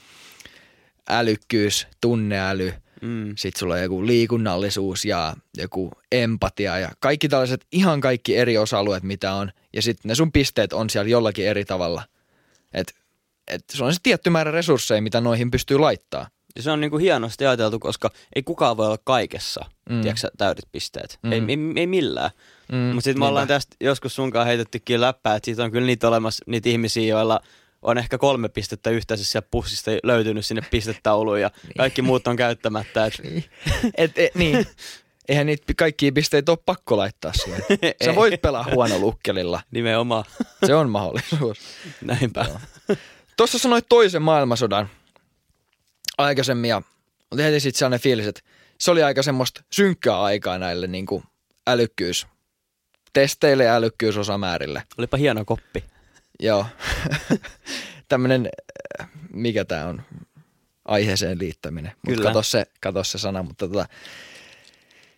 älykkyys, 1.09 1.87
tunneäly, 2.01 2.73
Mm. 3.03 3.35
sitten 3.39 3.59
sulla 3.59 3.75
on 3.75 3.83
joku 3.83 4.07
liikunnallisuus 4.07 5.05
ja 5.05 5.37
joku 5.57 5.91
empatia 6.13 6.79
ja 6.79 6.91
kaikki 7.01 7.29
tällaiset 7.29 7.67
ihan 7.73 8.01
kaikki 8.01 8.37
eri 8.37 8.59
osa-alueet, 8.59 9.03
mitä 9.03 9.35
on. 9.35 9.53
Ja 9.73 9.83
sitten 9.83 10.09
ne 10.09 10.15
sun 10.15 10.33
pisteet 10.33 10.73
on 10.73 10.91
siellä 10.91 11.09
jollakin 11.09 11.47
eri 11.49 11.65
tavalla. 11.65 12.03
Et, 12.75 12.95
et 13.49 13.65
se 13.73 13.85
on 13.85 13.93
se 13.95 14.01
tietty 14.03 14.31
määrä 14.31 14.51
resursseja, 14.51 15.03
mitä 15.03 15.21
noihin 15.21 15.51
pystyy 15.51 15.79
laittaa. 15.79 16.29
Ja 16.57 16.63
se 16.63 16.71
on 16.71 16.81
niinku 16.81 16.99
hienosti 16.99 17.47
ajateltu, 17.47 17.79
koska 17.79 18.11
ei 18.37 18.43
kukaan 18.43 18.77
voi 18.77 18.87
olla 18.87 18.99
kaikessa, 19.05 19.65
mm. 19.91 20.01
Tiedätkö, 20.03 20.31
täydet 20.39 20.65
pisteet. 20.73 21.19
Mm. 21.23 21.33
Ei, 21.33 21.39
ei, 21.49 21.59
ei 21.77 21.87
millään. 21.87 22.31
Mm, 22.73 22.77
Mutta 22.79 23.01
sitten 23.05 23.19
me 23.21 23.27
ollaan 23.27 23.49
tästä 23.49 23.77
joskus 23.81 24.15
sunkaan 24.15 24.47
heitettykin 24.47 25.01
läppää, 25.01 25.35
että 25.37 25.45
siitä 25.45 25.65
on 25.65 25.71
kyllä 25.71 25.87
niitä 25.87 26.09
olemassa 26.09 26.45
niitä 26.47 26.69
ihmisiä, 26.69 27.07
joilla 27.07 27.41
on 27.83 27.99
ehkä 27.99 28.19
kolme 28.19 28.49
pistettä 28.49 28.91
yhteensä 28.91 29.25
sieltä 29.25 29.49
pussista 29.51 29.91
löytynyt 30.03 30.47
sinne 30.47 30.63
pistetauluun 30.71 31.41
ja 31.41 31.51
kaikki 31.77 32.03
muut 32.03 32.27
on 32.27 32.37
käyttämättä. 32.37 33.07
Et, 33.07 33.15
Et, 33.97 34.19
et, 34.19 34.35
niin. 34.35 34.67
Eihän 35.29 35.47
niitä 35.47 35.75
kaikkia 35.77 36.13
pisteitä 36.13 36.53
ole 36.53 36.59
pakko 36.67 36.97
laittaa 36.97 37.33
siihen. 37.33 37.63
Sä 38.05 38.15
voit 38.15 38.43
pelaa 38.43 38.67
huono 38.75 38.99
lukkelilla. 38.99 39.61
nimenomaan, 39.71 40.25
Se 40.67 40.75
on 40.75 40.91
mahdollisuus. 40.91 41.59
näinpä. 42.01 42.47
Tuossa 43.37 43.59
sanoit 43.59 43.87
toisen 43.89 44.23
maailmansodan 44.23 44.89
aikaisemmin 46.19 46.69
ja 46.69 46.83
heti 47.39 47.61
sitten 47.61 47.79
sellainen 47.79 48.01
fiilis, 48.01 48.27
että 48.27 48.41
se 48.79 48.91
oli 48.91 49.03
aika 49.03 49.23
semmoista 49.23 49.63
synkkää 49.71 50.23
aikaa 50.23 50.59
näille 50.59 50.87
niin 50.87 51.07
kuin 51.07 51.25
älykkyys 51.67 52.27
testeille 53.13 53.65
ja 53.65 53.75
älykkyysosamäärille. 53.75 54.83
Olipa 54.99 55.17
hieno 55.17 55.45
koppi. 55.45 55.85
Joo. 56.41 56.67
Tämmöinen, 58.09 58.49
mikä 59.33 59.65
tämä 59.65 59.87
on? 59.87 60.03
aiheeseen 60.85 61.39
liittäminen. 61.39 61.93
Mutta 61.95 62.17
Kyllä. 62.17 62.31
kato 62.31 62.43
se, 62.43 62.67
kato 62.81 63.05
se 63.05 63.19
sana. 63.19 63.43
Mutta 63.43 63.69
tota, 63.69 63.87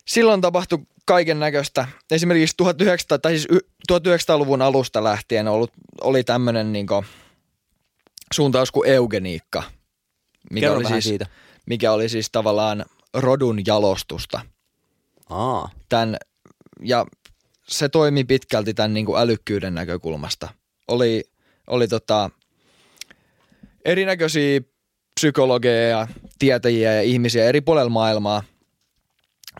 silloin 0.05 0.40
tapahtui 0.40 0.79
kaiken 1.05 1.40
näköistä. 1.40 1.88
Esimerkiksi 2.11 2.57
1900, 2.57 3.18
tai 3.18 3.33
siis 3.33 3.46
y- 3.50 3.68
1900-luvun 3.92 4.62
alusta 4.62 5.05
lähtien 5.05 5.48
ollut, 5.48 5.72
oli 6.00 6.24
tämmöinen 6.24 6.72
niin 6.72 6.87
suuntaus 8.37 8.70
kuin 8.70 8.90
eugeniikka, 8.90 9.62
mikä 10.51 10.66
Kerro 10.66 10.77
oli, 10.77 10.88
siis, 10.88 11.05
siitä. 11.05 11.27
mikä 11.66 11.92
oli 11.92 12.09
siis 12.09 12.31
tavallaan 12.33 12.85
rodun 13.14 13.61
jalostusta. 13.66 14.40
Aa, 15.31 15.70
Tän, 15.88 16.16
ja 16.83 17.07
se 17.68 17.88
toimi 17.88 18.25
pitkälti 18.25 18.75
tämän 18.75 18.94
niin 18.94 19.07
kuin 19.07 19.20
älykkyyden 19.20 19.75
näkökulmasta. 19.75 20.49
Oli, 20.88 21.25
oli 21.66 21.88
tota, 21.88 22.31
erinäköisiä 23.85 24.61
psykologeja 25.20 25.88
ja 25.88 26.09
tietäjiä 26.38 26.94
ja 26.94 27.03
ihmisiä 27.03 27.44
eri 27.44 27.61
puolella 27.61 27.90
maailmaa, 27.90 28.42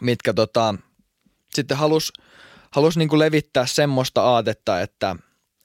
mitkä 0.01 0.35
tota, 0.35 0.75
sitten 1.55 1.77
halus, 1.77 2.13
halus 2.71 2.97
niin 2.97 3.09
kuin 3.09 3.19
levittää 3.19 3.67
semmoista 3.67 4.23
aatetta, 4.23 4.81
että, 4.81 5.17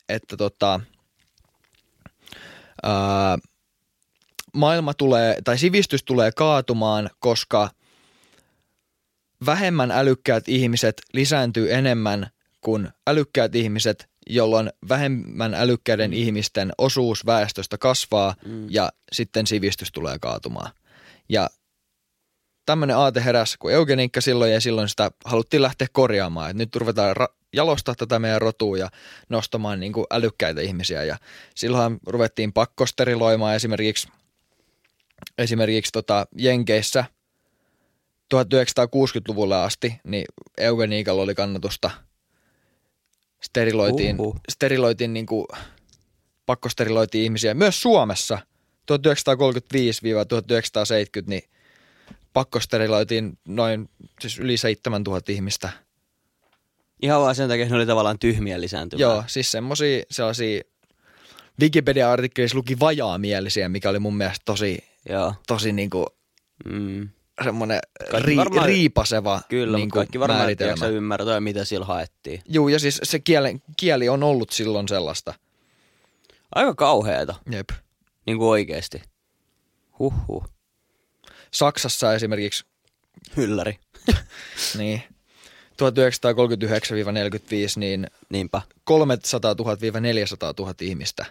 että 0.09 0.37
tota, 0.37 0.79
ää, 2.83 3.37
maailma 4.53 4.93
tulee, 4.93 5.37
tai 5.43 5.57
sivistys 5.57 6.03
tulee 6.03 6.31
kaatumaan, 6.31 7.09
koska 7.19 7.69
vähemmän 9.45 9.91
älykkäät 9.91 10.47
ihmiset 10.47 11.01
lisääntyy 11.13 11.73
enemmän 11.73 12.27
kuin 12.61 12.89
älykkäät 13.07 13.55
ihmiset, 13.55 14.09
jolloin 14.29 14.69
vähemmän 14.89 15.53
älykkäiden 15.53 16.13
ihmisten 16.13 16.71
osuus 16.77 17.25
väestöstä 17.25 17.77
kasvaa 17.77 18.35
Mm. 18.45 18.67
ja 18.69 18.91
sitten 19.11 19.47
sivistys 19.47 19.91
tulee 19.91 20.19
kaatumaan. 20.19 20.71
Ja 21.29 21.49
tämmöinen 22.65 22.97
aate 22.97 23.23
heräsi 23.23 23.57
kuin 23.59 23.75
eugeniikka 23.75 24.21
silloin 24.21 24.51
ja 24.51 24.61
silloin 24.61 24.89
sitä 24.89 25.11
haluttiin 25.25 25.61
lähteä 25.61 25.87
korjaamaan. 25.91 26.51
Et 26.51 26.57
nyt 26.57 26.75
ruvetaan 26.75 27.15
ra- 27.17 27.33
jalostaa 27.53 27.95
tätä 27.95 28.19
meidän 28.19 28.41
rotua 28.41 28.77
ja 28.77 28.89
nostamaan 29.29 29.79
niin 29.79 29.93
kuin 29.93 30.05
älykkäitä 30.11 30.61
ihmisiä. 30.61 31.03
Ja 31.03 31.17
silloin 31.55 31.99
ruvettiin 32.07 32.53
pakkosteriloimaan 32.53 33.55
esimerkiksi, 33.55 34.07
esimerkiksi 35.37 35.91
tota 35.91 36.27
Jenkeissä 36.37 37.05
1960-luvulle 38.35 39.55
asti, 39.55 39.99
niin 40.03 40.25
eugeniikalla 40.57 41.21
oli 41.21 41.35
kannatusta. 41.35 41.91
Steriloitiin, 43.41 44.21
Uhuh. 44.21 44.39
steriloitiin 44.51 45.13
niin 45.13 45.25
kuin, 45.25 45.47
pakkosteriloitiin 46.45 47.23
ihmisiä. 47.23 47.53
Myös 47.53 47.81
Suomessa 47.81 48.39
1935-1970 48.91 48.93
niin 51.25 51.43
pakkosteriloitiin 52.33 53.37
noin 53.47 53.89
siis 54.21 54.39
yli 54.39 54.57
7000 54.57 55.31
ihmistä. 55.31 55.69
ihan 57.01 57.21
vaan 57.21 57.35
sen 57.35 57.49
takia, 57.49 57.63
että 57.63 57.73
ne 57.75 57.77
oli 57.79 57.85
tavallaan 57.85 58.19
tyhmiä 58.19 58.61
lisääntymään. 58.61 59.01
Joo, 59.01 59.23
siis 59.27 59.51
semmosia 59.51 60.03
sellaisia 60.11 60.61
Wikipedia-artikkelissa 61.61 62.57
luki 62.57 62.79
vajaamielisiä, 62.79 63.69
mikä 63.69 63.89
oli 63.89 63.99
mun 63.99 64.17
mielestä 64.17 64.41
tosi, 64.45 64.79
Joo. 65.09 65.33
tosi 65.47 65.71
niinku 65.73 66.07
Mm. 66.65 67.09
semmoinen 67.43 67.79
ri, 68.19 68.35
varmaan- 68.37 68.65
riipaseva 68.65 69.41
Kyllä, 69.49 69.77
niinku 69.77 69.95
kaikki 69.95 70.19
varmaan 70.19 70.39
ei 70.39 70.43
määritelmä. 70.43 70.87
ymmärtää, 70.87 71.39
mitä 71.39 71.65
sillä 71.65 71.85
haettiin. 71.85 72.41
Juu, 72.49 72.67
ja 72.67 72.79
siis 72.79 72.99
se 73.03 73.19
kieli, 73.19 73.55
kieli 73.77 74.09
on 74.09 74.23
ollut 74.23 74.49
silloin 74.49 74.87
sellaista. 74.87 75.33
Aika 76.55 76.75
kauheeta, 76.75 77.35
Jep. 77.51 77.69
niin 78.25 78.37
kuin 78.37 78.47
oikeesti. 78.49 79.01
Huhhuh. 79.99 80.47
Saksassa 81.53 82.13
esimerkiksi 82.13 82.65
Hylläri. 83.37 83.79
niin 84.77 85.03
1939-45 85.71 85.75
niin 87.75 88.07
Niinpä. 88.29 88.61
300 88.83 89.53
000-400 89.53 89.55
000 90.59 90.73
ihmistä 90.81 91.25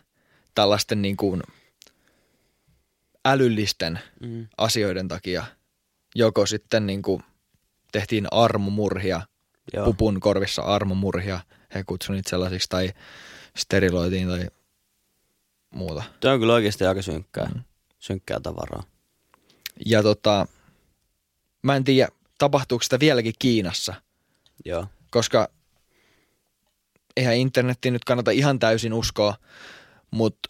tällaisten 0.54 1.02
niin 1.02 1.16
kuin 1.16 1.42
älyllisten 3.24 3.98
Mm. 4.20 4.46
asioiden 4.58 5.08
takia 5.08 5.44
joko 6.14 6.46
sitten 6.46 6.86
niin 6.86 7.02
kuin 7.02 7.22
tehtiin 7.92 8.26
armomurhia, 8.30 9.22
Joo. 9.72 9.84
pupun 9.84 10.20
korvissa 10.20 10.62
armomurhia, 10.62 11.40
he 11.74 11.84
kutsuivat 11.86 12.16
niitä 12.18 12.30
sellaisiksi, 12.30 12.68
tai 12.68 12.92
steriloitiin 13.56 14.28
tai 14.28 14.46
muuta. 15.70 16.02
Tämä 16.20 16.34
on 16.34 16.40
kyllä 16.40 16.54
oikeasti 16.54 16.84
aika 16.84 17.02
synkkää. 17.02 17.46
Mm. 17.54 17.60
Synkkää 17.98 18.40
tavaraa. 18.40 18.82
Ja 19.86 20.02
tota, 20.02 20.46
mä 21.62 21.76
en 21.76 21.84
tiedä, 21.84 22.08
tapahtuuko 22.38 22.82
sitä 22.82 23.00
vieläkin 23.00 23.34
Kiinassa, 23.38 23.94
Joo. 24.64 24.86
koska 25.10 25.48
eihän 27.16 27.36
internetti 27.36 27.90
nyt 27.90 28.04
kannata 28.04 28.30
ihan 28.30 28.58
täysin 28.58 28.92
uskoa, 28.92 29.34
mutta 30.10 30.48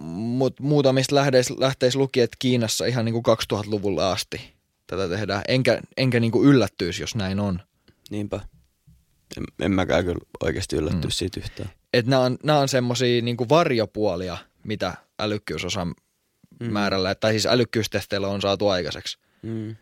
mut 0.00 0.60
muutamista 0.60 1.14
lähteistä, 1.14 1.54
lähteistä 1.58 1.98
luki, 1.98 2.20
että 2.20 2.36
Kiinassa 2.38 2.86
ihan 2.86 3.04
niin 3.04 3.22
kuin 3.22 3.24
2000-luvulla 3.54 4.12
asti 4.12 4.54
tätä 4.86 5.08
tehdään. 5.08 5.42
Enkä, 5.48 5.80
enkä 5.96 6.20
niin 6.20 6.32
kuin 6.32 6.48
yllättyisi, 6.48 7.02
jos 7.02 7.14
näin 7.14 7.40
on. 7.40 7.62
Niinpä. 8.10 8.40
En, 9.36 9.44
en 9.60 9.72
mäkään 9.72 10.04
kyllä 10.04 10.18
oikeasti 10.42 10.76
yllättyä 10.76 11.00
Mm. 11.00 11.06
mm. 11.06 11.10
siitä 11.10 11.40
yhtään. 11.40 11.70
Että 11.92 12.10
nämä 12.10 12.22
on, 12.22 12.36
nämä 12.42 12.58
on 12.58 12.68
semmoisia 12.68 13.22
niin 13.22 13.36
varjopuolia, 13.48 14.38
mitä 14.64 14.94
älykkyysosan 15.18 15.94
mm. 16.60 16.72
määrällä, 16.72 17.14
tai 17.14 17.32
siis 17.32 17.46
älykkyystesteillä 17.46 18.28
on 18.28 18.40
saatu 18.40 18.68
aikaiseksi. 18.68 19.18
Mm. 19.42 19.76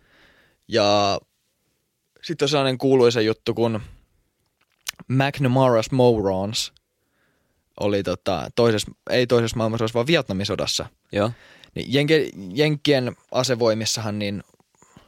Ja 0.69 1.21
sitten 2.23 2.45
on 2.45 2.49
sellainen 2.49 2.79
kuuluisa 2.79 3.21
juttu, 3.21 3.55
kun 3.55 3.81
McNamara's 5.13 5.89
Morons 5.93 6.73
oli 7.81 8.03
tota, 8.03 8.51
toisessa, 8.55 8.93
ei 9.11 9.27
toisessa 9.27 9.57
maailmansodassa, 9.57 9.95
vaan 9.95 10.07
Vietnamin 10.07 10.47
sodassa. 10.47 10.87
Joo. 11.13 11.31
Niin 11.75 11.93
Jenke, 11.93 12.31
Jenkkien 12.55 13.17
asevoimissahan 13.33 14.19
niin 14.19 14.43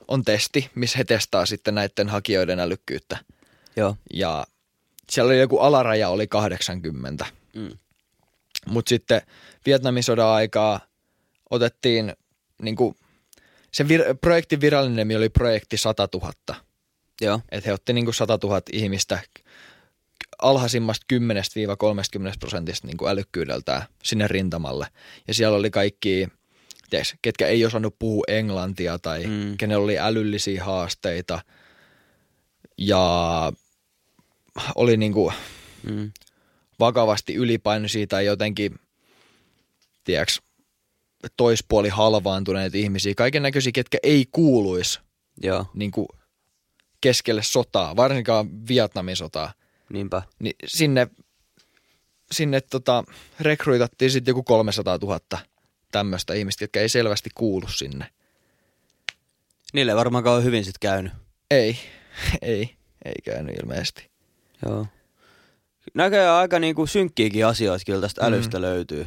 on 0.08 0.24
testi, 0.24 0.70
missä 0.74 0.98
he 0.98 1.04
testaa 1.04 1.46
sitten 1.46 1.74
näiden 1.74 2.08
hakijoiden 2.08 2.60
älykkyyttä. 2.60 3.18
Joo. 3.76 3.96
Ja 4.14 4.46
siellä 5.10 5.28
oli 5.28 5.40
joku 5.40 5.58
alaraja 5.58 6.08
oli 6.08 6.26
80. 6.26 7.26
Mm. 7.54 7.70
Mutta 8.66 8.88
sitten 8.88 9.22
Vietnamin 9.66 10.02
sodan 10.02 10.28
aikaa 10.28 10.80
otettiin, 11.50 12.12
niin 12.62 12.76
kuin, 12.76 12.96
sen 13.72 13.86
vir- 13.86 14.18
projektin 14.20 14.60
virallinen 14.60 14.96
nimi 14.96 15.16
oli 15.16 15.28
projekti 15.28 15.76
100 15.76 16.08
000. 16.14 16.32
Joo. 17.20 17.40
Että 17.50 17.68
he 17.70 17.72
otti 17.72 17.92
niin 17.92 18.04
kuin 18.04 18.14
100 18.14 18.38
000 18.42 18.62
ihmistä 18.72 19.18
alhaisimmasta 20.38 21.06
10-30 21.14 21.16
prosentista 22.40 22.86
niin 22.86 22.96
kuin 22.96 23.10
älykkyydeltään 23.10 23.82
sinne 24.02 24.28
rintamalle. 24.28 24.86
Ja 25.28 25.34
siellä 25.34 25.56
oli 25.56 25.70
kaikki, 25.70 26.28
tiedätkö, 26.90 27.16
ketkä 27.22 27.46
ei 27.46 27.64
osannut 27.64 27.98
puhua 27.98 28.24
englantia 28.28 28.98
tai 28.98 29.26
mm. 29.26 29.56
Kenellä 29.56 29.84
oli 29.84 29.98
älyllisiä 29.98 30.64
haasteita. 30.64 31.40
Ja 32.78 33.52
oli 34.74 34.96
niin 34.96 35.12
kuin 35.12 35.34
Mm. 35.82 36.12
vakavasti 36.80 37.34
ylipainoisia 37.34 38.06
tai 38.06 38.26
jotenkin, 38.26 38.78
tiedätkö, 40.04 40.32
toispuoli 41.36 41.88
halvaantuneita 41.88 42.76
ihmisiä, 42.76 43.14
kaiken 43.16 43.42
näköisiä, 43.42 43.72
ketkä 43.72 43.98
ei 44.02 44.26
kuuluisi 44.32 45.00
Joo. 45.42 45.66
niin 45.74 45.90
kuin 45.90 46.08
keskelle 47.00 47.42
sotaa, 47.42 47.96
varsinkaan 47.96 48.68
Vietnamin 48.68 49.16
sotaa, 49.16 49.52
Niinpä. 49.92 50.22
niin 50.38 50.56
sinne, 50.66 51.06
sinne 52.32 52.60
tota, 52.60 53.04
rekrytattiin 53.40 54.10
sitten 54.10 54.30
joku 54.32 54.42
300 54.42 54.98
000 55.02 55.20
tämmöistä 55.92 56.34
ihmistä, 56.34 56.64
jotka 56.64 56.80
ei 56.80 56.88
selvästi 56.88 57.30
kuulu 57.34 57.68
sinne. 57.68 58.06
Niille 59.72 59.92
ei 59.92 59.96
varmaankaan 59.96 60.36
ole 60.36 60.44
hyvin 60.44 60.64
sit 60.64 60.78
käynyt. 60.78 61.12
Ei, 61.50 61.78
ei, 62.42 62.76
ei 63.04 63.14
käynyt 63.24 63.56
ilmeisesti. 63.62 64.10
Joo. 64.66 64.86
Näköjään 65.94 66.34
aika 66.34 66.58
niinku 66.58 66.86
synkkiäkin 66.86 67.46
asioita 67.46 67.84
kyllä 67.84 68.00
tästä 68.00 68.20
Mm. 68.20 68.26
älystä 68.26 68.60
löytyy. 68.60 69.06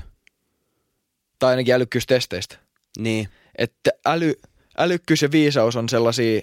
Tai 1.40 1.50
ainakin 1.50 1.74
älykkyystesteistä. 1.74 2.58
Niin. 2.98 3.30
Että 3.58 3.92
äly, 4.06 4.34
älykkyys 4.78 5.22
ja 5.22 5.32
viisaus 5.32 5.76
on 5.76 5.90
sellaisia 5.90 6.42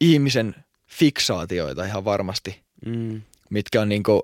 ihmisen 0.00 0.54
fiksaatioita 0.86 1.84
ihan 1.84 2.04
varmasti, 2.04 2.62
Mm. 2.86 3.22
mitkä 3.50 3.80
on 3.80 3.88
niinku 3.88 4.22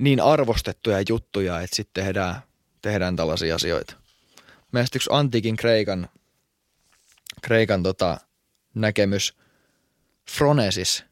niin 0.00 0.20
arvostettuja 0.20 0.98
juttuja, 1.08 1.60
että 1.60 1.76
sitten 1.76 2.04
tehdään, 2.04 2.42
tehdään 2.82 3.16
tällaisia 3.16 3.54
asioita. 3.54 3.94
Mielestäni 4.72 4.98
yksi 4.98 5.10
antiikin 5.12 5.56
Kreikan, 5.56 6.08
Kreikan 7.42 7.82
tota, 7.82 8.20
näkemys 8.74 9.36
Fronesis, 10.30 11.04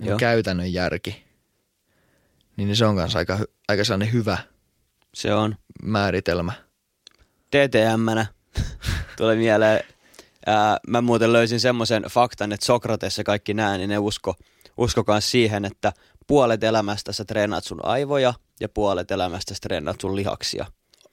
niin 0.00 0.08
Joo. 0.08 0.18
käytännön 0.18 0.72
järki, 0.72 1.24
niin 2.56 2.76
se 2.76 2.86
on 2.86 2.96
kanssa 2.96 3.18
aika, 3.18 3.38
aika 3.68 3.84
sellainen 3.84 4.12
hyvä 4.12 4.38
Se 5.16 5.34
on. 5.34 5.56
määritelmä. 5.82 6.52
DTM-nä 7.56 8.26
tuli 9.18 9.36
mieleen. 9.36 9.84
Ää, 10.46 10.78
mä 10.88 11.00
muuten 11.00 11.32
löysin 11.32 11.60
semmoisen 11.60 12.02
faktan, 12.02 12.52
että 12.52 12.66
Sokrates 12.66 13.18
ja 13.18 13.24
kaikki 13.24 13.54
nää, 13.54 13.76
niin 13.76 13.90
ne 13.90 13.98
usko, 13.98 14.34
usko 14.76 15.04
kans 15.04 15.30
siihen, 15.30 15.64
että 15.64 15.92
puolet 16.26 16.64
elämästä 16.64 17.12
sä 17.12 17.24
treenaat 17.24 17.64
sun 17.64 17.84
aivoja 17.84 18.34
ja 18.60 18.68
puolet 18.68 19.10
elämästä 19.10 19.54
sä 19.54 19.58
treenaat 19.62 20.00
sun 20.00 20.16
lihaksia. 20.16 20.66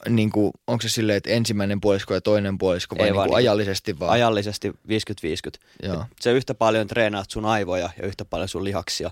Niin 0.10 0.32
kuin, 0.32 0.52
onko 0.68 0.82
se 0.82 0.90
silleen, 0.90 1.18
että 1.18 1.30
ensimmäinen 1.30 1.82
puolisko 1.82 2.14
ja 2.14 2.22
toinen 2.22 2.58
puolisko 2.58 2.96
vai 2.96 3.06
Ei 3.06 3.12
niin 3.12 3.16
vaan 3.16 3.26
niinku 3.26 3.36
ajallisesti 3.36 4.00
vaan? 4.00 4.12
Ajallisesti 4.12 4.70
50-50. 4.70 4.74
Joo. 5.84 6.02
Et 6.02 6.08
se 6.22 6.32
yhtä 6.32 6.54
paljon 6.54 6.88
treenaat 6.88 7.32
sun 7.32 7.46
aivoja 7.46 7.90
ja 7.98 8.08
yhtä 8.08 8.26
paljon 8.26 8.50
sun 8.50 8.64
lihaksia. 8.64 9.12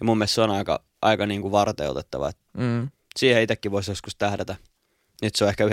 Ja 0.00 0.06
mun 0.06 0.18
mielestä 0.18 0.34
se 0.34 0.40
on 0.40 0.50
aika, 0.50 0.82
aika 1.02 1.26
niin 1.26 1.42
kuin 1.42 1.52
varteutettava. 1.52 2.28
Et 2.28 2.38
Mm. 2.56 2.88
Siihen 3.16 3.42
itsekin 3.42 3.72
voisi 3.72 3.90
joskus 3.90 4.16
tähdätä. 4.16 4.56
Nyt 5.22 5.34
se 5.34 5.44
on 5.44 5.50
ehkä 5.50 5.66
90-10 5.66 5.68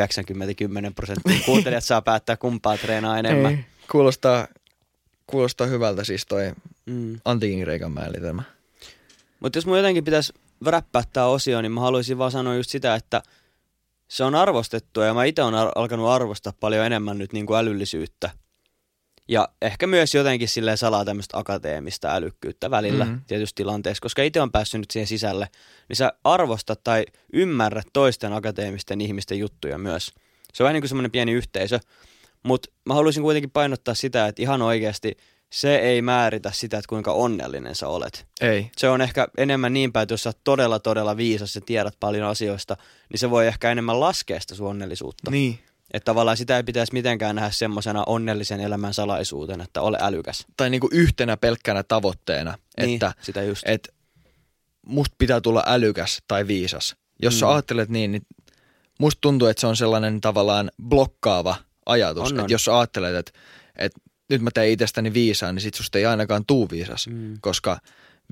prosenttia. 0.95 1.39
Kuuntelijat 1.45 1.83
saa 1.83 2.01
päättää 2.01 2.37
kumpaa 2.37 2.77
treenaa 2.77 3.19
enemmän. 3.19 3.51
Ei. 3.51 3.65
Kuulostaa, 3.91 4.47
kuulostaa 5.27 5.67
hyvältä 5.67 6.03
siis 6.03 6.25
toi 6.25 6.53
Mm. 6.85 7.19
antiikin 7.25 7.67
reikan 7.67 7.91
määritelmä. 7.91 8.43
Mutta 9.39 9.57
jos 9.57 9.65
mun 9.65 9.77
jotenkin 9.77 10.03
pitäisi 10.03 10.33
räppää 10.65 11.03
tämä 11.13 11.25
osio, 11.25 11.61
niin 11.61 11.71
mä 11.71 11.81
haluaisin 11.81 12.17
vaan 12.17 12.31
sanoa 12.31 12.55
just 12.55 12.69
sitä, 12.69 12.95
että 12.95 13.23
se 14.07 14.23
on 14.23 14.35
arvostettua 14.35 15.05
ja 15.05 15.13
mä 15.13 15.23
itse 15.23 15.43
olen 15.43 15.55
ar- 15.55 15.71
alkanut 15.75 16.09
arvostaa 16.09 16.53
paljon 16.59 16.85
enemmän 16.85 17.17
nyt 17.17 17.33
niin 17.33 17.45
kuin 17.45 17.57
älyllisyyttä. 17.59 18.29
Ja 19.29 19.49
ehkä 19.61 19.87
myös 19.87 20.15
jotenkin 20.15 20.47
silleen 20.47 20.77
salaa 20.77 21.05
tämmöistä 21.05 21.37
akateemista 21.37 22.15
älykkyyttä 22.15 22.71
välillä 22.71 23.03
Mhm. 23.05 23.13
mm-hmm. 23.13 23.25
tietysti 23.27 23.55
tilanteessa, 23.63 24.01
koska 24.01 24.23
itse 24.23 24.41
on 24.41 24.51
päässyt 24.51 24.79
nyt 24.81 24.91
siihen 24.91 25.07
sisälle, 25.07 25.47
niin 25.89 25.97
sä 25.97 26.13
arvostat 26.23 26.83
tai 26.83 27.05
ymmärrät 27.33 27.87
toisten 27.93 28.33
akateemisten 28.33 29.01
ihmisten 29.01 29.39
juttuja 29.39 29.77
myös. 29.77 30.05
Se 30.53 30.63
on 30.63 30.65
vähän 30.65 30.73
niin 30.73 30.81
kuin 30.81 30.89
semmoinen 30.89 31.11
pieni 31.11 31.31
yhteisö, 31.31 31.79
mutta 32.43 32.69
mä 32.85 32.93
haluaisin 32.93 33.23
kuitenkin 33.23 33.51
painottaa 33.51 33.93
sitä, 33.93 34.27
että 34.27 34.41
ihan 34.41 34.61
oikeasti 34.61 35.17
se 35.49 35.75
ei 35.75 36.01
määritä 36.01 36.51
sitä, 36.53 36.77
että 36.77 36.89
kuinka 36.89 37.13
onnellinen 37.13 37.75
sä 37.75 37.87
olet 37.87 38.27
Ei. 38.41 38.71
se 38.77 38.89
on 38.89 39.01
ehkä 39.01 39.27
enemmän 39.37 39.73
niin 39.73 39.93
päin, 39.93 40.03
että 40.03 40.13
jos 40.13 40.23
sä 40.23 40.29
oot 40.29 40.43
todella 40.43 40.79
todella 40.79 41.17
viisas 41.17 41.55
ja 41.55 41.61
tiedät 41.61 41.93
paljon 41.99 42.27
asioista, 42.27 42.77
niin 43.11 43.19
se 43.19 43.29
voi 43.29 43.47
ehkä 43.47 43.71
enemmän 43.71 43.99
laskea 43.99 44.39
sitä 44.39 44.55
sun 44.55 44.67
onnellisuutta. 44.69 45.31
Niin. 45.31 45.59
Että 45.93 46.05
tavallaan 46.05 46.37
sitä 46.37 46.57
ei 46.57 46.63
pitäisi 46.63 46.93
mitenkään 46.93 47.35
nähdä 47.35 47.51
semmoisena 47.51 48.03
onnellisen 48.07 48.59
elämän 48.59 48.93
salaisuutena, 48.93 49.63
että 49.63 49.81
ole 49.81 49.97
älykäs. 50.01 50.45
Tai 50.57 50.69
niinku 50.69 50.89
yhtenä 50.91 51.37
pelkkänä 51.37 51.83
tavoitteena, 51.83 52.57
Niin, 52.77 52.93
että 52.93 53.13
sitä 53.21 53.43
just. 53.43 53.63
et 53.65 53.93
musta 54.85 55.15
pitää 55.17 55.41
tulla 55.41 55.63
älykäs 55.67 56.21
tai 56.27 56.47
viisas. 56.47 56.95
Jos 57.21 57.33
mm. 57.33 57.39
sä 57.39 57.51
ajattelet 57.51 57.89
niin, 57.89 58.11
niin 58.11 58.21
musta 58.99 59.21
tuntuu, 59.21 59.47
että 59.47 59.61
se 59.61 59.67
on 59.67 59.77
sellainen 59.77 60.21
tavallaan 60.21 60.71
blokkaava 60.83 61.55
ajatus. 61.85 62.31
On, 62.31 62.39
Että 62.39 62.53
jos 62.53 62.65
sä 62.65 62.79
ajattelet, 62.79 63.15
että, 63.15 63.31
että 63.75 63.99
nyt 64.29 64.41
mä 64.41 64.49
teen 64.53 64.69
itsestäni 64.69 65.13
viisaan, 65.13 65.55
niin 65.55 65.61
sit 65.61 65.73
susta 65.73 65.97
ei 65.97 66.05
ainakaan 66.05 66.45
tuu 66.45 66.67
viisas. 66.71 67.07
Mm. 67.07 67.37
Koska 67.41 67.79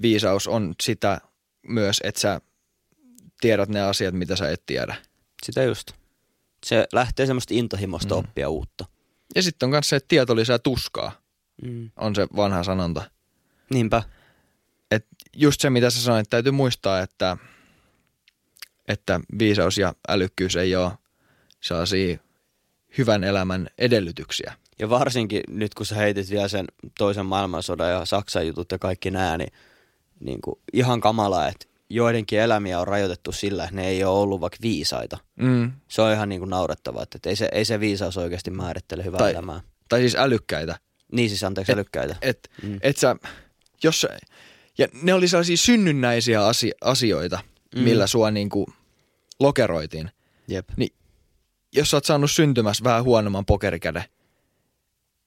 viisaus 0.02 0.48
on 0.48 0.76
sitä 0.84 1.22
myös, 1.68 2.02
että 2.04 2.22
sä 2.22 2.42
tiedät 3.42 3.70
ne 3.70 3.82
asiat, 3.82 4.14
mitä 4.16 4.36
sä 4.36 4.50
et 4.50 4.64
tiedä. 4.66 4.96
Sitä 5.46 5.64
just. 5.64 5.92
Se 6.68 6.88
lähtee 6.94 7.26
semmoista 7.26 7.54
intohimosta 7.54 8.16
Mm. 8.16 8.20
oppia 8.20 8.50
uutta. 8.50 8.86
Ja 9.36 9.44
sitten 9.44 9.68
on 9.68 9.70
myös 9.70 9.90
se, 9.90 9.96
että 9.96 10.08
tieto 10.08 10.36
lisää 10.36 10.60
tuskaa, 10.60 11.12
Mm. 11.64 11.92
on 11.98 12.16
se 12.16 12.28
vanha 12.36 12.64
sanonta. 12.64 13.12
Niinpä. 13.74 14.04
Et 14.92 15.06
just 15.36 15.62
se, 15.62 15.70
mitä 15.70 15.90
sä 15.90 16.02
sanoit, 16.02 16.20
että 16.20 16.30
täytyy 16.30 16.52
muistaa, 16.52 17.00
että, 17.02 17.38
että 18.88 19.20
viisaus 19.40 19.78
ja 19.78 19.94
älykkyys 20.08 20.56
ei 20.56 20.76
ole 20.76 20.92
sellaisia 21.62 22.18
hyvän 22.98 23.24
elämän 23.24 23.68
edellytyksiä. 23.78 24.54
Ja 24.80 24.90
varsinkin 24.90 25.42
nyt, 25.48 25.74
kun 25.74 25.86
sä 25.86 25.96
heitit 25.96 26.30
vielä 26.30 26.48
sen 26.48 26.66
toisen 26.98 27.26
maailmansodan 27.26 27.92
ja 27.92 28.06
Saksan 28.06 28.48
jutut 28.48 28.72
ja 28.72 28.80
kaikki 28.80 29.12
nää, 29.12 29.38
niin, 29.38 29.54
niin 30.20 30.42
kuin 30.42 30.60
ihan 30.74 31.02
kamalaa, 31.02 31.48
että 31.48 31.66
joidenkin 31.90 32.40
elämiä 32.40 32.80
on 32.80 32.88
rajoitettu 32.88 33.32
sillä, 33.32 33.64
että 33.64 33.76
ne 33.76 33.88
ei 33.88 34.04
ole 34.04 34.20
ollut 34.20 34.42
vaikka 34.42 34.58
viisaita. 34.62 35.18
Mm. 35.36 35.72
Se 35.88 36.02
on 36.02 36.14
ihan 36.14 36.30
niin 36.30 36.40
kuin 36.40 36.50
naurettavaa, 36.50 37.04
että 37.04 37.30
ei 37.30 37.36
se, 37.36 37.50
ei 37.52 37.66
se 37.66 37.80
viisaus 37.80 38.18
oikeasti 38.18 38.52
määrittele 38.52 39.04
hyvää 39.06 39.18
Tai- 39.18 39.32
elämää. 39.32 39.62
Tai 39.90 40.00
siis 40.00 40.16
älykkäitä. 40.16 40.80
Niin 41.12 41.30
siis 41.30 41.44
anteeksi 41.44 41.74
älykkäitä. 41.74 42.16
Et, 42.22 42.50
Mm. 42.64 42.80
et 42.82 42.98
sä, 42.98 43.16
jos 43.84 44.08
ja 44.78 44.88
ne 45.02 45.14
oli 45.14 45.28
sellaisia 45.28 45.58
synnynnäisiä 45.58 46.46
asi, 46.48 46.72
asioita, 46.82 47.40
mm. 47.76 47.82
Millä 47.82 48.08
sua 48.08 48.32
niinku 48.32 48.66
lokeroitiin. 49.40 50.12
Jep. 50.48 50.70
Jos 51.76 51.92
sä 51.92 51.98
oot 51.98 52.06
saanut 52.06 52.32
syntymässä 52.32 52.84
vähän 52.84 53.04
huonomman 53.04 53.46
pokerikäden, 53.46 54.04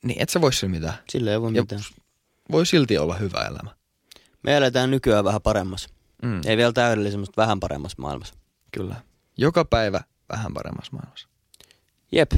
niin 0.04 0.22
et 0.22 0.28
sä 0.28 0.40
voi 0.40 0.52
sillä 0.52 0.70
mitään. 0.70 0.94
Sille 1.10 1.32
ei 1.32 1.40
voi 1.40 1.52
Ja 1.54 1.62
mitään. 1.62 1.82
voi 2.52 2.66
silti 2.66 2.98
olla 2.98 3.14
hyvä 3.14 3.46
elämä. 3.50 3.70
Me 4.42 4.56
eletään 4.56 4.90
nykyään 4.90 5.24
vähän 5.24 5.42
paremmassa. 5.42 5.88
Mm. 6.22 6.40
Ei 6.46 6.56
vielä 6.56 6.72
täydellisen, 6.72 7.20
mutta 7.20 7.42
vähän 7.42 7.60
paremmassa 7.60 8.02
maailmassa. 8.02 8.34
Kyllä. 8.72 8.96
Joka 9.36 9.64
päivä 9.64 10.00
vähän 10.32 10.54
paremmassa 10.54 10.92
maailmassa. 10.92 11.28
Jep. 12.12 12.32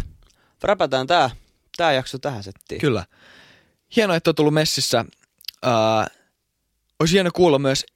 Räpätään 0.62 1.06
tää, 1.06 1.30
tää 1.76 1.92
jakso 1.92 2.18
tähän 2.18 2.42
settiin. 2.42 2.80
Kyllä. 2.80 3.06
Hienoa, 3.96 4.16
että 4.16 4.30
on 4.30 4.34
tullut 4.34 4.54
messissä. 4.54 5.04
Ää, 5.62 6.06
olisi 7.00 7.14
hieno 7.14 7.30
kuulla 7.34 7.58
myös 7.58 7.86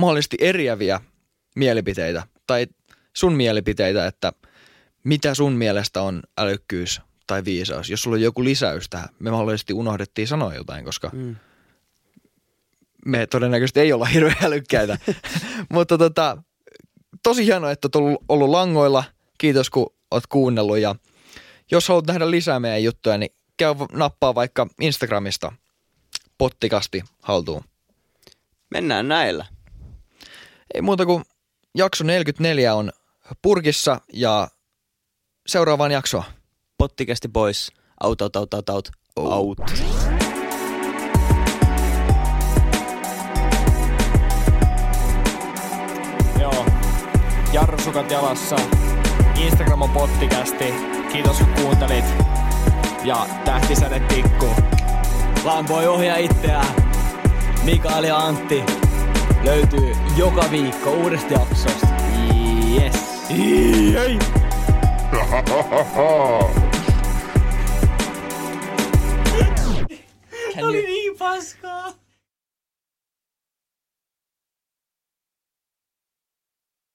mahdollisesti 0.00 0.36
eriäviä 0.40 1.00
mielipiteitä 1.56 2.22
tai 2.46 2.66
sun 3.16 3.32
mielipiteitä, 3.32 4.06
että 4.06 4.32
mitä 5.04 5.34
sun 5.34 5.52
mielestä 5.52 6.02
on 6.02 6.22
älykkyys 6.38 7.00
tai 7.26 7.44
viisaus. 7.44 7.90
Jos 7.90 8.02
sulla 8.02 8.14
on 8.14 8.22
joku 8.22 8.44
lisäys 8.44 8.88
tähän, 8.90 9.08
me 9.18 9.30
mahdollisesti 9.30 9.72
unohdettiin 9.72 10.28
sanoa 10.28 10.54
jotain, 10.54 10.84
koska 10.84 11.10
Mm. 11.12 11.36
Me 13.06 13.26
todennäköisesti 13.26 13.80
ei 13.80 13.92
olla 13.92 14.04
hirveän 14.04 14.44
älykkäitä. 14.44 14.98
Mutta 15.72 15.98
tota, 15.98 16.42
tosi 17.22 17.46
hienoa, 17.46 17.70
että 17.70 17.86
oot 17.86 18.22
ollut, 18.28 18.50
langoilla. 18.50 19.04
Kiitos, 19.38 19.70
kun 19.70 19.94
oot 20.10 20.26
kuunnellut. 20.26 20.78
Ja 20.78 20.94
jos 21.70 21.88
haluat 21.88 22.06
nähdä 22.06 22.30
lisää 22.30 22.60
meidän 22.60 22.82
juttuja, 22.82 23.18
niin 23.18 23.30
käy 23.56 23.74
nappaa 23.92 24.34
vaikka 24.34 24.66
Instagramista 24.80 25.52
pottikasti 26.38 27.02
haltuun. 27.22 27.64
Mennään 28.70 29.08
näillä. 29.08 29.46
Ei 30.74 30.82
muuta 30.82 31.06
kuin 31.06 31.24
jakso 31.74 32.04
44 32.04 32.74
on 32.74 32.92
purkissa 33.42 34.00
ja 34.12 34.48
seuraavaan 35.46 35.92
jaksoon. 35.92 36.24
Pottikästi 36.78 37.28
pois. 37.28 37.72
Out, 38.04 38.22
out, 38.22 38.36
out, 38.36 38.54
out, 38.54 38.68
out. 38.68 38.88
Oh. 39.16 39.32
Out. 39.32 39.58
Jarrusukat 47.52 48.10
jalassa. 48.10 48.56
Instagram 49.36 49.82
on 49.82 49.90
pottikästi. 49.90 50.74
Kiitos 51.12 51.38
kun 51.38 51.48
kuuntelit. 51.62 52.04
Ja 53.04 53.26
tähtisäde 53.44 54.00
tikkuu. 54.00 54.54
Vaan 55.44 55.68
voi 55.68 55.86
ohjaa 55.86 56.16
itseään. 56.16 56.74
Mikael 57.64 58.04
ja 58.04 58.16
Antti 58.16 58.64
löytyy 59.44 59.96
joka 60.16 60.44
viikko 60.50 60.90
uudesta 60.90 61.32
jaksosta. 61.32 61.86
Yes. 62.74 62.94
Jei. 63.94 64.18
Oli 70.62 70.82
niin 70.82 71.18
paskaa. 71.18 71.92